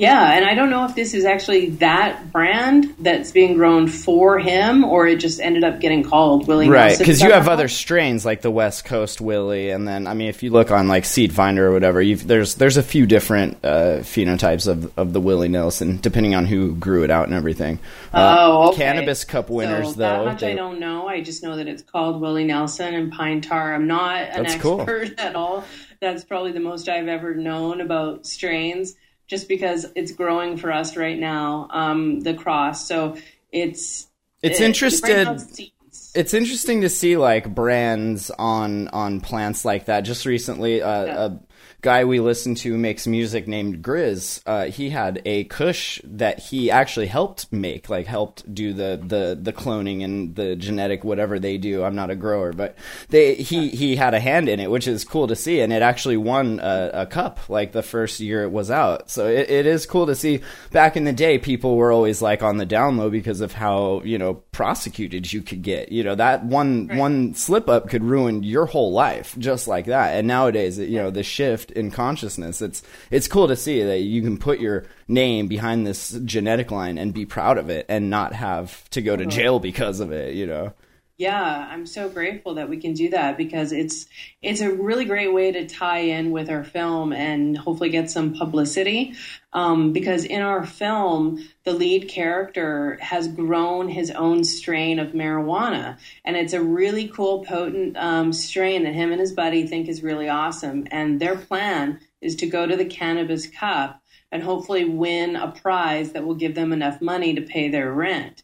[0.00, 4.38] Yeah, and I don't know if this is actually that brand that's being grown for
[4.38, 6.72] him, or it just ended up getting called Willie Nelson.
[6.90, 10.28] Right, because you have other strains like the West Coast Willie, and then I mean,
[10.28, 13.58] if you look on like Seed Finder or whatever, you've, there's there's a few different
[13.62, 17.78] uh, phenotypes of of the Willie Nelson, depending on who grew it out and everything.
[18.12, 18.78] Uh, Oh, okay.
[18.78, 19.98] Cannabis Cup winners, so though.
[19.98, 21.08] That much they- I don't know.
[21.08, 23.74] I just know that it's called Willie Nelson and Pine Tar.
[23.74, 24.80] I'm not an That's cool.
[24.80, 25.64] expert at all.
[26.00, 28.94] That's probably the most I've ever known about strains,
[29.30, 31.68] just because it's growing for us right now.
[31.70, 33.16] Um, the cross, so
[33.52, 34.08] it's
[34.42, 35.72] It's it- interested- right
[36.12, 40.00] it's interesting to see like brands on on plants like that.
[40.00, 41.40] Just recently, uh, a
[41.80, 44.42] guy we listen to makes music named Grizz.
[44.46, 49.38] Uh, he had a Kush that he actually helped make, like helped do the the
[49.40, 51.82] the cloning and the genetic whatever they do.
[51.82, 52.76] I'm not a grower, but
[53.08, 55.82] they he he had a hand in it, which is cool to see, and it
[55.82, 59.10] actually won a, a cup like the first year it was out.
[59.10, 60.40] So it, it is cool to see.
[60.72, 64.02] Back in the day, people were always like on the down low because of how
[64.04, 65.92] you know prosecuted you could get.
[65.92, 70.16] You know that one one slip up could ruin your whole life just like that.
[70.16, 72.62] And nowadays, you know the shift in consciousness.
[72.62, 76.98] It's it's cool to see that you can put your name behind this genetic line
[76.98, 79.30] and be proud of it and not have to go to uh-huh.
[79.30, 80.34] jail because of it.
[80.34, 80.72] You know.
[81.20, 84.06] Yeah, I'm so grateful that we can do that because it's
[84.40, 88.32] it's a really great way to tie in with our film and hopefully get some
[88.32, 89.12] publicity.
[89.52, 95.98] Um, because in our film, the lead character has grown his own strain of marijuana,
[96.24, 100.02] and it's a really cool, potent um, strain that him and his buddy think is
[100.02, 100.86] really awesome.
[100.90, 104.02] And their plan is to go to the Cannabis Cup
[104.32, 108.42] and hopefully win a prize that will give them enough money to pay their rent.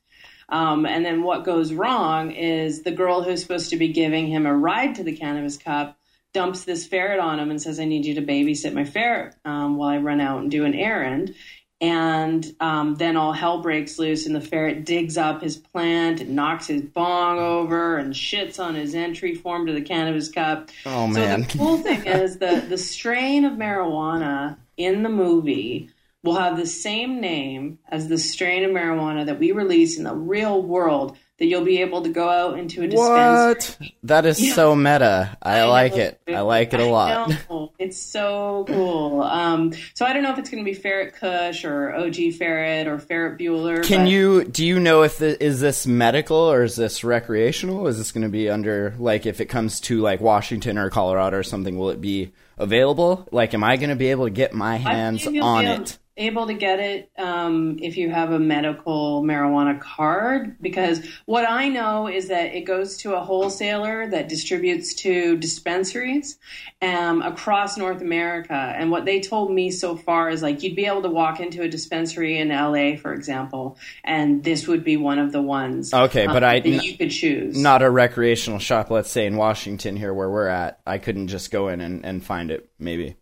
[0.48, 4.46] Um, and then what goes wrong is the girl who's supposed to be giving him
[4.46, 5.98] a ride to the Cannabis Cup
[6.32, 9.76] dumps this ferret on him and says, I need you to babysit my ferret um,
[9.76, 11.34] while I run out and do an errand.
[11.80, 16.34] And um, then all hell breaks loose, and the ferret digs up his plant and
[16.34, 20.70] knocks his bong over and shits on his entry form to the Cannabis Cup.
[20.86, 21.42] Oh man.
[21.42, 25.90] So the cool thing is the the strain of marijuana in the movie
[26.26, 30.14] will have the same name as the strain of marijuana that we release in the
[30.14, 31.16] real world.
[31.38, 33.76] That you'll be able to go out into a dispensary.
[33.78, 33.92] What?
[34.04, 35.36] That is so meta.
[35.42, 35.98] I, like know.
[35.98, 36.20] it.
[36.28, 37.30] I like it a lot.
[37.78, 39.20] It's so cool.
[39.20, 42.86] Um, so I don't know if it's going to be Ferret Kush or OG Ferret
[42.86, 43.84] or Ferret Bueller.
[43.84, 47.86] Can but- you do you know if the, is this medical or is this recreational?
[47.86, 51.36] Is this going to be under like if it comes to like Washington or Colorado
[51.36, 51.76] or something?
[51.76, 53.28] Will it be available?
[53.30, 55.98] Like, am I going to be able to get my hands on it?
[56.18, 60.56] Able to get it um, if you have a medical marijuana card.
[60.62, 66.38] Because what I know is that it goes to a wholesaler that distributes to dispensaries
[66.80, 68.54] um, across North America.
[68.54, 71.62] And what they told me so far is like you'd be able to walk into
[71.62, 75.92] a dispensary in LA, for example, and this would be one of the ones.
[75.92, 77.58] Okay, but um, I- that you could choose.
[77.60, 78.90] Not a recreational shop.
[78.90, 82.24] Let's say in Washington here where we're at, I couldn't just go in and, and
[82.24, 82.70] find it.
[82.78, 83.16] Maybe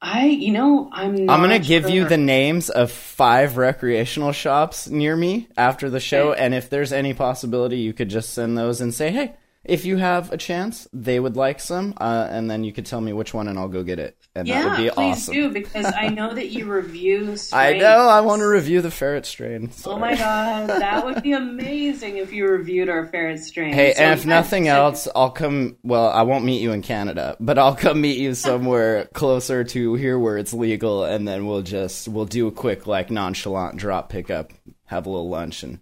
[0.00, 1.28] I, you know, I'm.
[1.28, 5.98] I'm going to give you the names of five recreational shops near me after the
[6.00, 6.44] show, Okay.
[6.44, 9.34] and if there's any possibility, you could just send those and say, hey.
[9.68, 13.02] If you have a chance, they would like some, uh, and then you could tell
[13.02, 15.34] me which one, and I'll go get it, and Yeah, that would be please awesome.
[15.34, 17.36] do because I know that you review.
[17.52, 18.08] I know.
[18.08, 19.70] I want to review the ferret strain.
[19.84, 23.74] Oh my god, that would be amazing if you reviewed our ferret strain.
[23.74, 25.76] Hey, So, and if nothing so- else, I'll come.
[25.82, 29.94] Well, I won't meet you in Canada, but I'll come meet you somewhere closer to
[29.96, 34.08] here where it's legal, and then we'll just we'll do a quick like nonchalant drop
[34.08, 34.50] pickup,
[34.86, 35.80] have a little lunch, and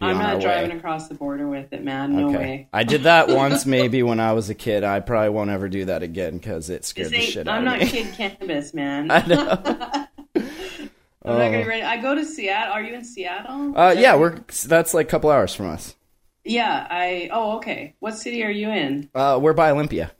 [0.00, 0.76] I'm not driving way.
[0.76, 2.16] across the border with it, man.
[2.16, 2.68] No Okay, way.
[2.72, 4.84] I did that once, maybe when I was a kid.
[4.84, 7.82] I probably won't ever do that again because it scared the shit I'm out not
[7.82, 8.02] of me.
[8.02, 9.10] kid cannabis, man.
[9.10, 9.38] I know.
[11.26, 11.82] I'm not gonna ready.
[11.82, 12.74] I go to Seattle.
[12.74, 13.78] Are you in Seattle?
[13.78, 15.94] Uh, yeah, we're that's like a couple hours from us.
[16.44, 17.30] Yeah, I.
[17.32, 17.94] Oh, okay.
[18.00, 19.08] What city are you in?
[19.14, 20.12] Uh, we're by Olympia.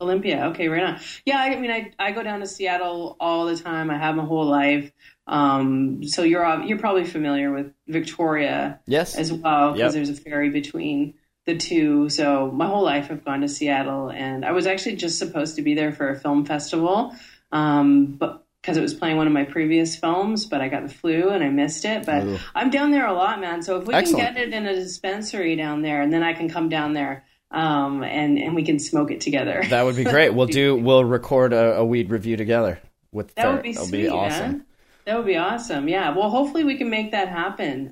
[0.00, 0.46] Olympia.
[0.46, 1.00] Okay, right on.
[1.26, 3.90] Yeah, I mean, I I go down to Seattle all the time.
[3.90, 4.90] I have my whole life.
[5.30, 9.16] Um, so you're you're probably familiar with Victoria Yes.
[9.16, 9.74] as well Yep.
[9.76, 11.14] because there's a ferry between
[11.46, 12.08] the two.
[12.10, 15.62] So my whole life I've gone to Seattle, and I was actually just supposed to
[15.62, 17.14] be there for a film festival,
[17.52, 20.92] um, but because it was playing one of my previous films, but I got the
[20.92, 22.04] flu and I missed it.
[22.04, 22.38] But Ooh.
[22.54, 23.62] I'm down there a lot, man.
[23.62, 24.22] So if we Excellent.
[24.26, 27.24] can get it in a dispensary down there, and then I can come down there.
[27.52, 29.64] Um, and, and we can smoke it together.
[29.70, 30.34] That would be great.
[30.34, 30.76] We'll do.
[30.86, 32.78] We'll record a, a weed review together
[33.12, 34.50] with That would be sweet, be awesome.
[34.52, 34.64] man.
[35.06, 35.88] That would be awesome.
[35.88, 36.14] Yeah.
[36.14, 37.86] Well, hopefully we can make that happen.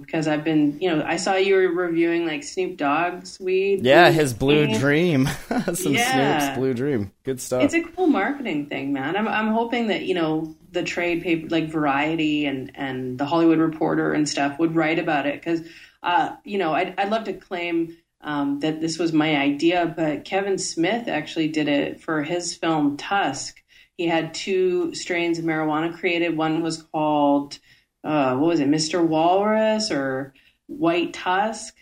[0.00, 3.84] Because I've been, you know, I saw you were reviewing like Snoop Dogg's weed.
[3.84, 5.26] Yeah, his Blue And Dream,
[5.74, 6.38] some Yeah.
[6.38, 7.62] Snoop's Blue Dream, good stuff.
[7.64, 9.16] It's a cool marketing thing, man.
[9.16, 13.58] I'm, I'm hoping that, you know, the trade paper like Variety and, and the Hollywood
[13.58, 15.34] Reporter and stuff would write about it.
[15.34, 15.62] Because,
[16.02, 20.24] uh, you know, I'd, I'd love to claim um, that this was my idea, but
[20.24, 23.60] Kevin Smith actually did it for his film Tusk.
[23.96, 26.36] He had two strains of marijuana created.
[26.36, 27.58] One was called,
[28.02, 29.06] uh, what was it, Mr.
[29.06, 30.34] Walrus or
[30.66, 31.76] White Tusk,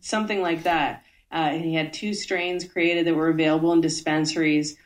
[0.00, 1.04] something like that.
[1.30, 4.76] Uh, he had two strains created that were available in dispensaries,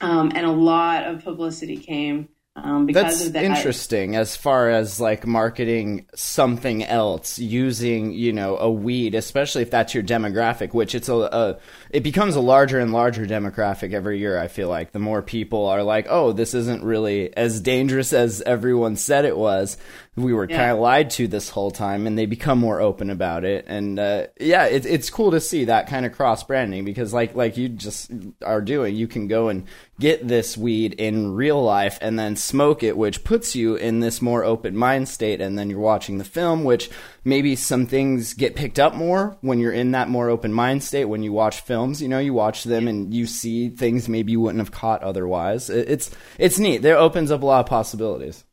[0.00, 2.28] um, and a lot of publicity came
[2.64, 8.70] um, because That's interesting as far as like marketing something else using, you know, a
[8.70, 11.58] weed, especially if that's your demographic, which it's a, a
[11.90, 14.92] it becomes a larger and larger demographic every year, I feel like.
[14.92, 19.36] The more people are like, "Oh, this isn't really as dangerous as everyone said it
[19.36, 19.76] was."
[20.16, 20.56] We were Yeah.
[20.56, 23.64] kind of lied to this whole time and they become more open about it.
[23.68, 27.36] And uh, yeah, it, it's cool to see that kind of cross branding because like
[27.36, 28.10] like you just
[28.44, 29.66] are doing, you can go and
[30.00, 34.20] get this weed in real life and then smoke it, which puts you in this
[34.20, 35.40] more open mind state.
[35.40, 36.90] And then you're watching the film, which
[37.24, 41.04] maybe some things get picked up more when you're in that more open mind state.
[41.04, 44.40] When you watch films, you know, you watch them and you see things maybe you
[44.40, 45.70] wouldn't have caught otherwise.
[45.70, 46.78] It, it's it's neat.
[46.82, 48.44] There opens up a lot of possibilities.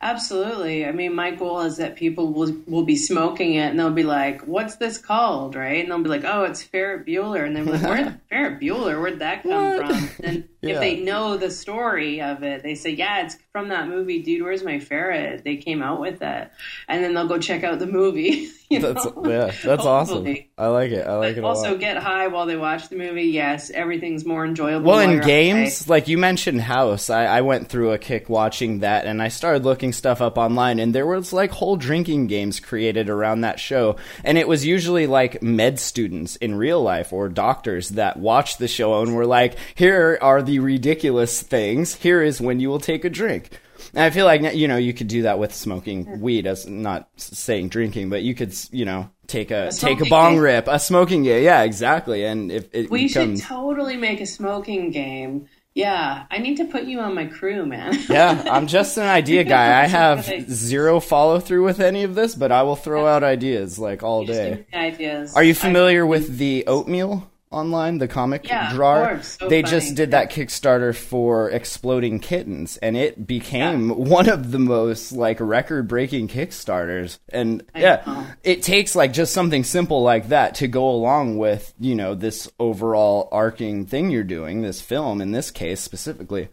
[0.00, 0.86] Absolutely.
[0.86, 4.02] I mean, my goal is that people will will be smoking it and they'll be
[4.02, 5.82] like, "What's this called?" Right?
[5.82, 9.00] And they'll be like, "Oh, it's Ferret Bueller." And they're like, "Where Ferret Bueller?
[9.00, 10.74] Where'd that come from?" And Yeah.
[10.76, 14.42] if they know the story of it, they say, "Yeah, it's from that movie, Dude,
[14.42, 16.50] Where's My Ferret?" They came out with it."
[16.88, 18.50] and then they'll go check out the movie.
[18.74, 19.22] You That's know?
[19.26, 20.26] yeah, that's awesome.
[20.58, 21.06] I like it.
[21.06, 23.24] I like it a Also, get high while they watch the movie.
[23.24, 24.86] Yes, everything's more enjoyable.
[24.86, 29.06] Well, in games, like you mentioned House, I, I went through a kick watching that
[29.06, 33.08] and I started looking stuff up online and there was like whole drinking games created
[33.08, 33.96] around that show.
[34.24, 38.68] And it was usually like med students in real life or doctors that watched the
[38.68, 41.94] show and were like, here are the ridiculous things.
[41.94, 43.50] Here is when you will take a drink.
[43.94, 47.08] And I feel like, you know, you could do that with smoking weed as not
[47.16, 50.42] saying drinking, but you could, you know, take a, take a bong game.
[50.42, 51.42] rip, a smoking game.
[51.44, 52.24] Yeah, exactly.
[52.24, 55.46] And if it We becomes, should totally make a smoking game.
[55.76, 57.98] Yeah, I need to put you on my crew, man.
[58.08, 59.82] Yeah, I'm just an idea guy.
[59.82, 63.76] I have zero follow through with any of this, but I will throw out ideas
[63.76, 64.66] like all day.
[64.72, 65.34] ideas.
[65.34, 69.20] Are you I- familiar with the oatmeal online, the comic Yeah, drawer?
[69.22, 69.70] So they funny.
[69.70, 75.38] just did that Kickstarter for Exploding Kittens, and it became one of the most like
[75.40, 77.18] record breaking Kickstarters.
[77.30, 78.26] And I yeah, know.
[78.42, 82.50] it takes like just something simple like that to go along with you know this
[82.58, 86.48] overall arcing thing you're doing, this film in this case specifically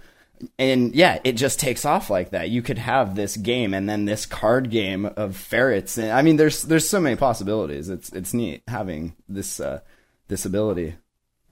[0.58, 2.50] and yeah, it just takes off like that.
[2.50, 5.98] You could have this game and then this card game of ferrets.
[5.98, 7.90] And I mean, there's there's so many possibilities.
[7.90, 9.82] It's it's neat having this uh,
[10.32, 10.96] this ability.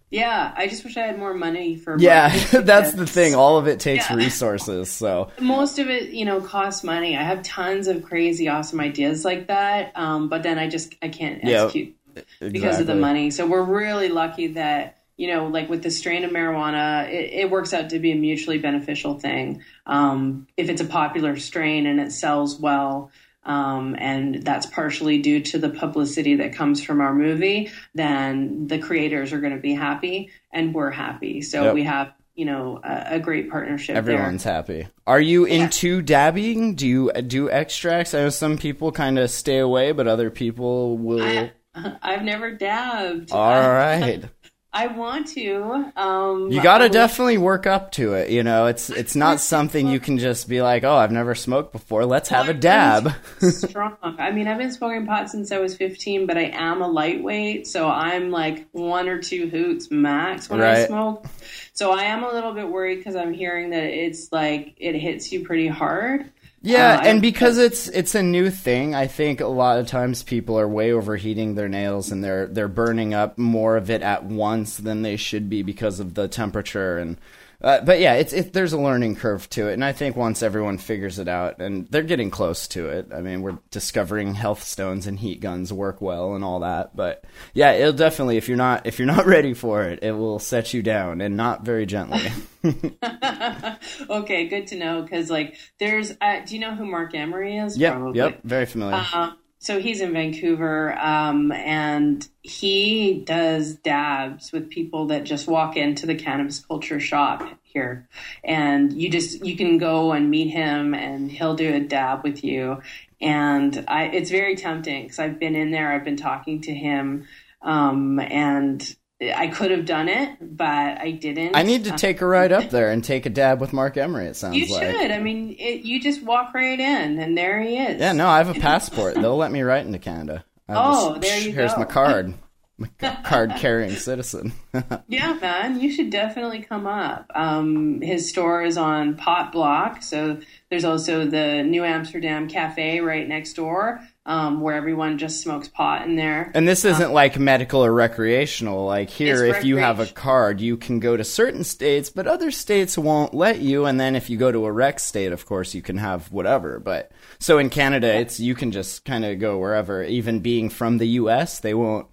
[0.10, 2.00] Yeah, I just wish I had more money for.
[2.00, 3.36] Yeah, that's the thing.
[3.36, 4.15] All of it takes Yeah.
[4.15, 4.89] resources.
[4.89, 7.15] So Most of it, you know, costs money.
[7.15, 11.10] I have tons of crazy, awesome ideas like that, um, but then I just I
[11.10, 11.96] can't Yeah, execute
[12.39, 13.30] because of the money.
[13.30, 17.52] So we're really lucky that you know, like with the strain of marijuana, it, it
[17.52, 19.62] works out to be a mutually beneficial thing.
[19.86, 23.12] Um, if it's a popular strain and it sells well,
[23.43, 28.80] um, and that's partially due to the publicity that comes from our movie, then the
[28.80, 31.41] creators are going to be happy and we're happy.
[31.41, 31.73] So Yep.
[31.73, 34.54] we have, you know, a, a great partnership everyone's there.
[34.54, 34.88] happy.
[35.08, 36.75] Are you into dabbing?
[36.75, 38.13] Do you do extracts?
[38.13, 41.21] I know some people kind of stay away, but other people will.
[41.23, 41.52] I,
[42.02, 43.32] I've never dabbed.
[43.32, 44.23] All right.
[44.71, 45.91] I want to.
[45.95, 48.29] Um, You got to definitely work up to it.
[48.29, 51.71] You know, it's it's not something you can just be like, "Oh, I've never smoked
[51.71, 52.05] before.
[52.05, 53.97] Let's have a dab." strong.
[54.03, 57.65] I mean, I've been smoking pot since I was 15, but I am a lightweight,
[57.65, 61.25] so I'm like one or two hoots max when I smoke.
[61.73, 65.32] So I am a little bit worried because I'm hearing that it's like it hits
[65.32, 66.29] you pretty hard.
[66.62, 70.24] Yeah, Uh, and because it's it's a new thing, I think a lot of times
[70.24, 74.26] people are way overheating their nails and they're they're burning up more of it at
[74.26, 77.17] once than they should be because of the temperature and.
[77.62, 80.41] Uh, but yeah, it's it, there's a learning curve to it, and I think once
[80.41, 83.08] everyone figures it out, and they're getting close to it.
[83.13, 86.95] I mean, we're discovering health stones and heat guns work well and all that.
[86.95, 90.39] But yeah, it'll definitely if you're not if you're not ready for it, it will
[90.39, 92.32] set you down and not very gently.
[94.10, 96.12] Okay, good to know because like there's.
[96.22, 97.78] Uh, do you know who Marc Emery is?
[97.78, 98.18] yep, Probably.
[98.18, 99.03] yep, very familiar.
[99.14, 105.76] Uh, so he's in Vancouver, um, and he does dabs with people that just walk
[105.76, 108.07] into the cannabis culture shop here,
[108.43, 112.41] and you just you can go and meet him, and he'll do a dab with
[112.43, 112.82] you,
[113.20, 117.28] and I, it's very tempting because I've been in there, I've been talking to him,
[117.62, 120.65] um, and I could have done it, but
[121.01, 121.55] I didn't.
[121.55, 124.28] I need to take a ride up there and take a dab with Marc Emery.
[124.28, 124.84] It sounds like You like.
[124.95, 125.11] should.
[125.11, 127.99] I mean, it, you just walk right in, and there he is.
[127.99, 129.15] Yeah, no, I have a passport.
[129.15, 130.45] They'll let me right into Canada.
[130.70, 131.80] I Oh, this- there you Here's go.
[131.82, 132.34] my card.
[132.78, 132.88] My
[133.26, 134.53] card carrying citizen.
[135.09, 137.30] Yeah, man, you should definitely come up.
[137.36, 140.39] Um, his store is on Pot Block, so
[140.70, 143.99] there's also the New Amsterdam Cafe right next door,
[144.30, 146.51] um, where everyone just smokes pot in there.
[146.53, 148.86] And this isn't like medical or recreational.
[148.86, 152.51] Like here, if you have a card, you can go to certain states, but other
[152.51, 153.86] states won't let you.
[153.86, 156.80] And then if you go to a rec state, of course, you can have whatever.
[156.80, 160.03] But so in Canada, it's you can just kind of go wherever.
[160.03, 162.07] Even being from the U.S., they won't.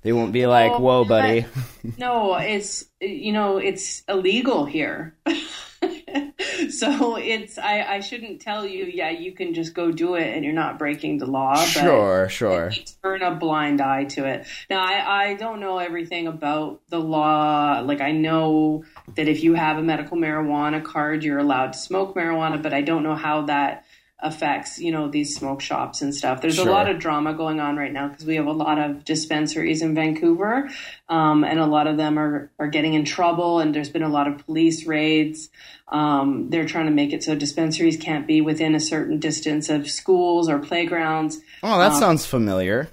[0.00, 1.44] They won't be like, Oh, "Whoa, buddy."
[1.98, 5.16] No, it's you know it's illegal here.
[6.70, 10.44] so it's I, I shouldn't tell you, yeah, you can just go do it and
[10.44, 11.54] you're not breaking the law.
[11.54, 12.72] But Sure, sure.
[13.02, 14.46] turn a blind eye to it.
[14.70, 17.80] Now, I, I don't know everything about the law.
[17.80, 18.84] Like, I know
[19.14, 22.82] that if you have a medical marijuana card, you're allowed to smoke marijuana, but I
[22.82, 23.84] don't know how that
[24.20, 26.40] affects, you know, these smoke shops and stuff.
[26.40, 26.68] There's Sure.
[26.68, 29.80] a lot of drama going on right now because we have a lot of dispensaries
[29.82, 30.68] in Vancouver,
[31.08, 34.08] um, and a lot of them are, are getting in trouble, and there's been a
[34.08, 35.50] lot of police raids.
[35.86, 39.88] Um, they're trying to make it so dispensaries can't be within a certain distance of
[39.88, 41.38] schools or playgrounds.
[41.62, 42.88] Oh, that sounds familiar.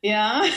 [0.00, 0.50] Yeah.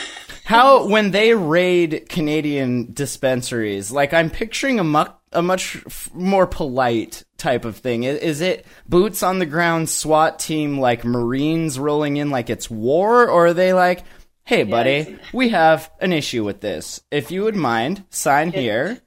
[0.44, 6.46] How when they raid Canadian dispensaries, like I'm picturing a much a much f- more
[6.46, 8.04] polite type of thing.
[8.06, 12.70] I- Is it boots on the ground SWAT team like Marines rolling in like it's
[12.70, 14.04] war, or are they like,
[14.44, 17.00] hey buddy, we have an issue with this.
[17.10, 19.00] If you would mind, sign here.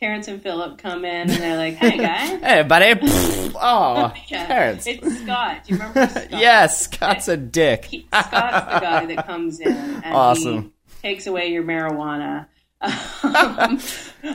[0.00, 2.98] Terrance and Phillip come in and they're like, "Hey, guy." Hey buddy,
[3.54, 4.86] oh, Yeah, Terrance.
[4.86, 5.64] it's Scott.
[5.64, 6.30] Do you remember Scott?
[6.30, 7.84] Yes, Scott's a dick.
[7.86, 10.72] He- Scott's the guy that comes in and Awesome.
[11.00, 12.46] he takes away your marijuana.
[13.22, 13.80] Um,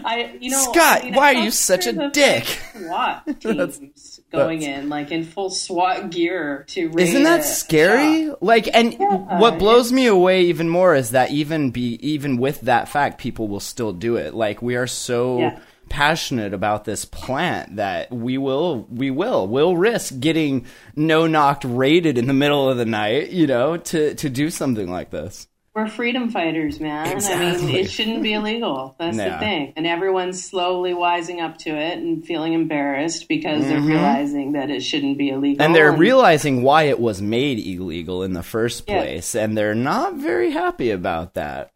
[0.05, 2.45] I, you know, Scott, I mean, why are you such a dick?
[2.75, 8.27] SWAT teams going in, like in full SWAT gear to raid Isn't that scary?
[8.27, 8.39] shop.
[8.41, 8.95] Like, and
[9.39, 13.47] what blows me away even more is that even be even with that fact, people
[13.47, 14.33] will still do it.
[14.33, 15.59] Like, we are so Yeah.
[15.89, 22.17] passionate about this plant that we will, we will, will risk getting no knocked raided
[22.17, 25.47] in the middle of the night, you know, to to do something like this.
[25.75, 27.07] We're freedom fighters, man.
[27.23, 28.95] I mean, it shouldn't be illegal.
[28.99, 29.73] That's the thing.
[29.75, 33.69] And everyone's slowly wising up to it and feeling embarrassed because Mm-hmm.
[33.69, 35.63] they're realizing that it shouldn't be illegal.
[35.63, 38.99] And they're realizing why it was made illegal in the first Yeah.
[39.01, 41.71] place, and they're not very happy about that.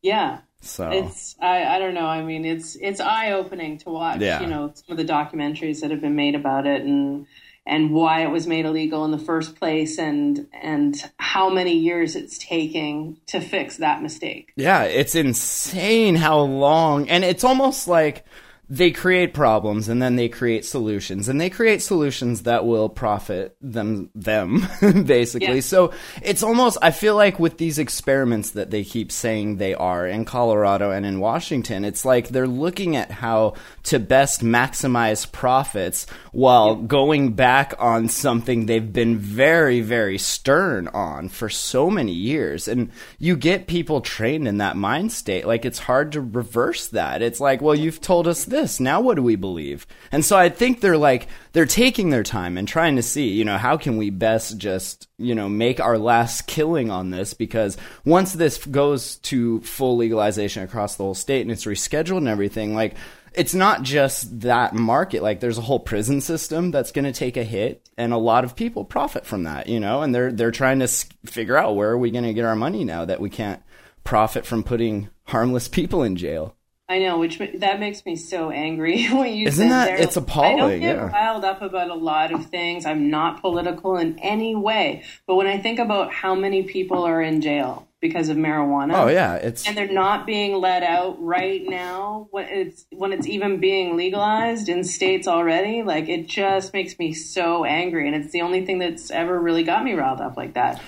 [0.00, 0.38] Yeah.
[0.60, 2.06] So It's I, I don't know.
[2.06, 4.20] I mean, it's it's eye opening to watch.
[4.20, 4.40] Yeah.
[4.40, 7.26] You know, some of the documentaries that have been made about it and
[7.66, 12.14] and why it was made illegal in the first place and and how many years
[12.14, 14.52] it's taking to fix that mistake.
[14.56, 18.24] Yeah, it's insane how long, and it's almost like
[18.68, 23.56] they create problems and then they create solutions, and they create solutions that will profit
[23.62, 24.66] them them
[25.06, 25.56] basically.
[25.56, 25.60] Yeah.
[25.60, 25.92] So
[26.22, 30.26] it's almost I feel like with these experiments that they keep saying they are in
[30.26, 33.54] Colorado and in Washington, it's like they're looking at how
[33.84, 41.28] to best maximize profits while going back on something they've been very very stern on
[41.28, 42.66] for so many years.
[42.66, 45.46] And you get people trained in that mind state.
[45.46, 47.22] Like it's hard to reverse that.
[47.22, 48.80] It's like well you've told us this.
[48.80, 49.86] Now what do we believe?
[50.12, 53.44] And so i think they're like they're taking their time and trying to see you
[53.44, 57.34] know how can we best just you know make our last killing on this?
[57.34, 62.28] Because once this goes to full legalization across the whole state and it's rescheduled and
[62.28, 62.94] everything like
[63.34, 65.22] it's not just that market.
[65.22, 68.44] Like there's a whole prison system that's going to take a hit, and a lot
[68.44, 69.68] of people profit from that.
[69.68, 70.88] You know, and they're they're trying to
[71.26, 73.62] figure out where are we going to get our money now that we can't
[74.04, 76.54] profit from putting harmless people in jail.
[76.86, 80.56] I know, which that makes me so angry when you Isn't that- there- it's appalling,
[80.56, 81.10] I don't get yeah.
[81.10, 82.84] riled up about a lot of things.
[82.84, 87.22] I'm not political in any way, but when I think about how many people are
[87.22, 91.62] in jail because of marijuana, Oh yeah, it's and they're not being let out right
[91.66, 92.28] now.
[92.32, 97.14] When it's when it's even being legalized in states already like it just makes me
[97.14, 98.06] so angry.
[98.06, 100.82] And it's the only thing that's ever really got me riled up like that.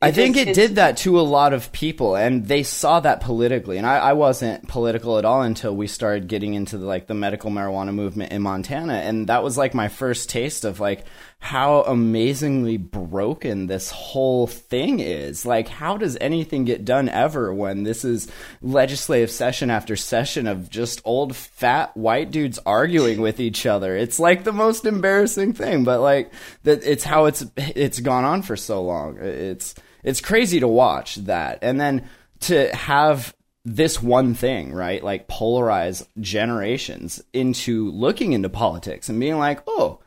[0.00, 3.76] I think it did that to a lot of people, and they saw that politically.
[3.76, 7.14] And I, I wasn't political at all until we started getting into the, like the
[7.14, 11.04] medical marijuana movement in Montana, and that was like my first taste of like
[11.42, 15.44] how amazingly broken this whole thing is.
[15.44, 18.30] Like, how does anything get done ever when this is
[18.62, 23.96] legislative session after session of just old fat white dudes arguing with each other?
[23.96, 26.32] It's like the most embarrassing thing, but like
[26.62, 29.18] that it's how it's it's gone on for so long.
[29.18, 29.74] It's
[30.04, 31.58] it's crazy to watch that.
[31.60, 32.08] And then
[32.42, 33.34] to have
[33.64, 35.02] this one thing, right?
[35.02, 39.98] Like polarize generations into looking into politics and being like, "Oh,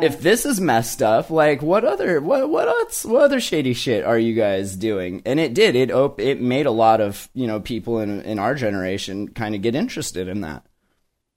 [0.00, 4.04] if this is messed up, like what other what what else what other shady shit
[4.04, 5.22] are you guys doing?
[5.24, 5.76] And it did.
[5.76, 9.54] It op- it made a lot of you know people in in our generation kind
[9.54, 10.64] of get interested in that.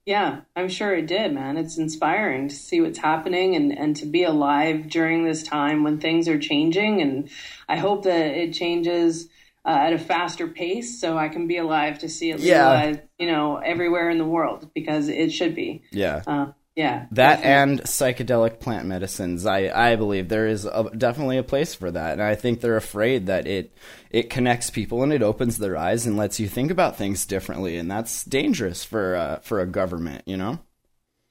[0.05, 1.57] Yeah, I'm sure it did, man.
[1.57, 5.99] It's inspiring to see what's happening and, and to be alive during this time when
[5.99, 7.01] things are changing.
[7.01, 7.29] And
[7.67, 9.27] I hope that it changes
[9.65, 12.95] uh, at a faster pace so I can be alive to see it Yeah.
[13.19, 15.83] you know, everywhere in the world because it should be.
[15.91, 16.23] Yeah.
[16.25, 16.47] Uh,
[16.77, 17.07] yeah.
[17.09, 17.51] That definitely.
[17.51, 22.13] and psychedelic plant medicines, I, I believe there is a, definitely a place for that,
[22.13, 23.73] and I think they're afraid that it
[24.11, 27.77] it connects people and it opens their eyes and lets you think about things differently,
[27.77, 30.59] and that's dangerous for uh, for a government, you know.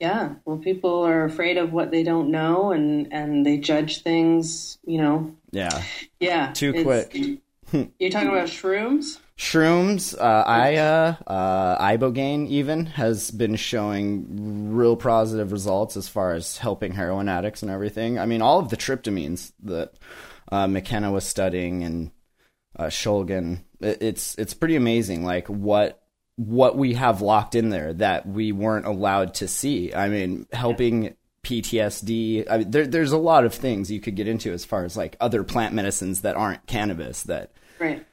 [0.00, 4.78] Yeah, well, people are afraid of what they don't know, and and they judge things.
[4.84, 5.84] You know, Yeah,
[6.18, 7.14] yeah, Too quick.
[8.00, 9.20] You're talking about shrooms.
[9.38, 16.92] Shrooms, uh, uh, ibogaine even has been showing real positive results as far as helping
[16.92, 18.18] heroin addicts and everything.
[18.18, 19.92] I mean, all of the tryptamines that
[20.50, 22.10] uh, McKenna was studying and
[22.78, 25.24] uh, Shulgin, it, it's it's pretty amazing.
[25.24, 26.02] Like what
[26.36, 29.94] what we have locked in there that we weren't allowed to see.
[29.94, 32.46] I mean, helping PTSD.
[32.50, 34.96] I mean, there, there's a lot of things you could get into as far as
[34.96, 38.06] like other plant medicines that aren't cannabis that Right.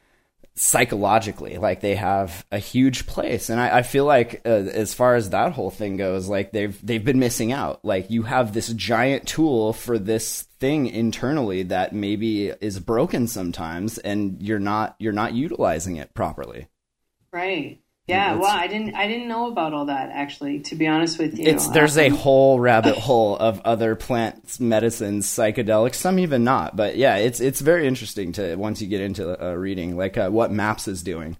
[0.56, 3.50] Psychologically like they have a huge place.
[3.50, 6.78] And i, I feel like uh, as far as that whole thing goes like they've
[6.86, 7.84] they've been missing out.
[7.84, 13.98] Like you have this giant tool for this thing internally that maybe is broken sometimes
[13.98, 16.68] and you're not you're not utilizing it properly.
[17.32, 17.83] Right.
[18.08, 18.36] Yeah.
[18.36, 18.96] Well, I didn't.
[18.96, 20.60] I didn't know about all that actually.
[20.62, 24.60] To be honest with you, it's there's a Um, whole rabbit hole of other plants
[24.60, 29.00] medicines psychedelics some even not but yeah it's it's very interesting to once you get
[29.02, 31.38] into uh, reading like uh, what MAPS is doing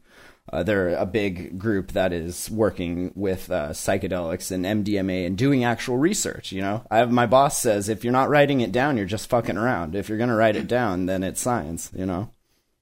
[0.52, 5.64] uh, they're a big group that is working with uh, psychedelics and MDMA and doing
[5.64, 6.52] actual research.
[6.52, 9.30] You know, I have my boss says if you're not writing it down, you're just
[9.30, 9.96] fucking around.
[9.96, 11.92] If you're gonna write it down, then it's science.
[11.96, 12.30] You know.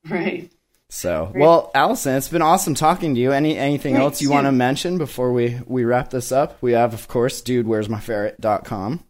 [0.10, 0.52] right.
[0.94, 3.32] So, well, Alison, it's been awesome talking to you.
[3.32, 6.62] Any anything Thanks, else you want to mention before we we wrap this up?
[6.62, 9.02] We have, of course, dude, where's my ferret.com.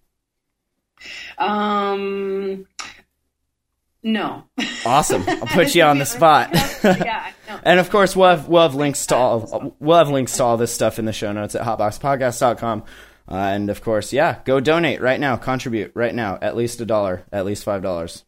[1.39, 2.67] Um.
[4.03, 4.43] No.
[4.85, 5.23] Awesome.
[5.27, 6.49] I'll put you on the spot.
[6.83, 7.31] yeah.
[7.49, 7.59] No.
[7.63, 10.57] And of course, we'll have we'll have links to all we'll have links to all
[10.57, 12.83] this stuff in the show notes at hotboxpodcast.com.
[13.27, 16.85] Uh, and of course, yeah, go donate right now, contribute right now, at least a
[16.85, 18.23] dollar, at least five dollars.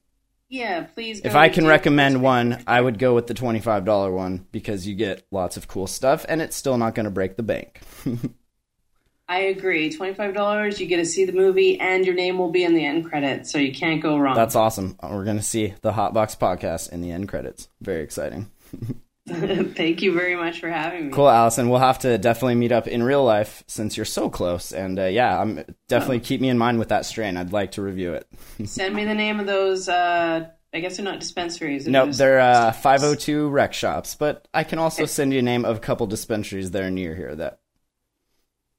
[0.53, 0.83] Yeah.
[0.83, 1.19] Please.
[1.19, 4.45] Go If I can recommend one, I would go with the twenty five dollar one
[4.51, 7.43] because you get lots of cool stuff, and it's still not going to break the
[7.43, 7.81] bank.
[9.27, 9.91] I agree.
[9.91, 10.79] Twenty five dollars.
[10.79, 13.51] You get to see the movie, and your name will be in the end credits,
[13.51, 14.35] so you can't go wrong.
[14.35, 14.95] That's awesome.
[15.01, 17.67] We're going to see the Hotbox podcast in the end credits.
[17.81, 18.51] Very exciting.
[19.27, 21.13] Thank you very much for having me.
[21.13, 21.69] Cool, Alison.
[21.69, 24.73] We'll have to definitely meet up in real life since you're so close.
[24.73, 27.37] And uh, yeah, I'm definitely keep me in mind with that strain.
[27.37, 28.27] I'd like to review it.
[28.65, 29.87] Send me the name of those.
[29.87, 31.87] Uh, I guess they're not dispensaries.
[31.87, 35.77] Nope, they're uh, 502 rec shops, but I can also send you a name of
[35.77, 37.35] a couple dispensaries that are near here.
[37.35, 37.59] That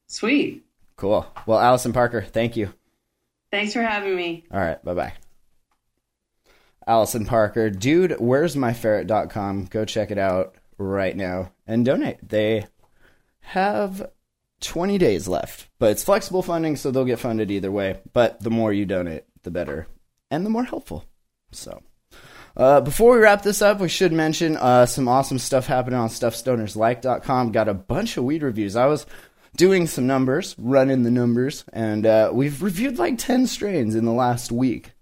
[0.09, 0.65] sweet.
[0.97, 1.27] cool.
[1.47, 2.75] Well, Alison Parker, thank you.
[3.53, 4.45] Thanks for having me.
[4.51, 5.13] All right, bye bye.
[6.87, 9.67] Alison Parker, dude, where's my ferret.com?
[9.67, 12.29] Go check it out right now and donate.
[12.29, 12.67] They
[13.41, 14.11] have
[14.61, 18.01] 20 days left, but it's flexible funding, so they'll get funded either way.
[18.13, 19.87] But the more you donate, the better
[20.31, 21.05] and the more helpful.
[21.53, 21.83] So,
[22.57, 26.09] uh, before we wrap this up, we should mention uh, some awesome stuff happening on
[26.09, 27.53] stuffstonerslike.com.
[27.53, 28.77] Got a bunch of weed reviews.
[28.77, 29.07] I was
[29.57, 34.13] doing some numbers, running the numbers, and uh, we've reviewed like 10 strains in the
[34.13, 34.94] last week.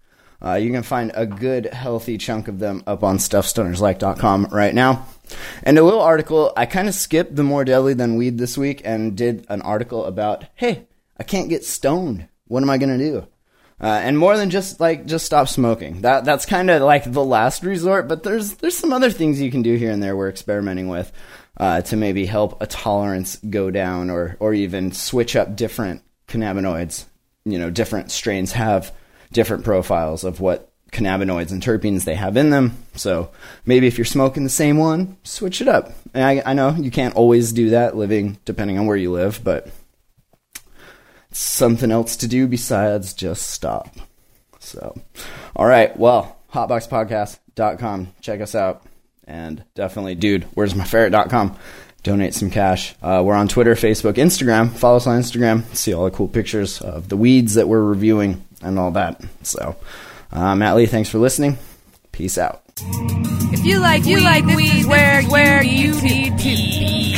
[0.43, 5.05] Uh, you can find a good, healthy chunk of them up on stuffstonerslike.com right now.
[5.63, 8.81] And a little article, I kind of skipped the more deadly than weed this week
[8.83, 10.87] and did an article about, hey,
[11.17, 12.27] I can't get stoned.
[12.47, 13.27] What am I going to do?
[13.81, 16.01] Uh, and more than just like just stop smoking.
[16.01, 18.07] That that's kind of like the last resort.
[18.07, 20.15] But there's there's some other things you can do here and there.
[20.15, 21.11] We're experimenting with
[21.57, 27.05] uh, to maybe help a tolerance go down, or or even switch up different cannabinoids.
[27.43, 28.93] You know, different strains have
[29.33, 32.77] different profiles of what cannabinoids and terpenes they have in them.
[32.95, 33.31] So
[33.65, 35.91] maybe if you're smoking the same one, switch it up.
[36.15, 39.67] I, I know you can't always do that living depending on where you live, but
[41.31, 43.95] something else to do besides just stop.
[44.59, 44.95] So,
[45.55, 45.97] all right.
[45.97, 48.13] Well, hotboxpodcast.com.
[48.21, 48.83] Check us out.
[49.25, 51.57] And definitely, dude, where's my ferret.com.
[52.03, 52.95] Donate some cash.
[53.01, 54.69] Uh, we're on Twitter, Facebook, Instagram.
[54.69, 55.63] Follow us on Instagram.
[55.73, 59.21] See all the cool pictures of the weeds that we're reviewing and all that.
[59.43, 59.75] So,
[60.31, 61.57] uh, Mat Lee, thanks for listening.
[62.11, 62.61] Peace out.
[63.53, 67.13] If you like, you like this is where where you need to be.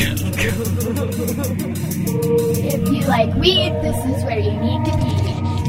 [2.67, 5.15] If you like weed, this is where you need to be.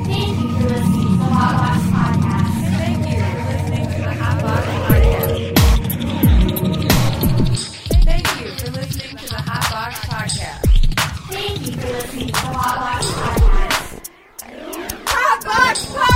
[0.06, 1.85] Thank you for listening
[15.84, 16.15] Watch.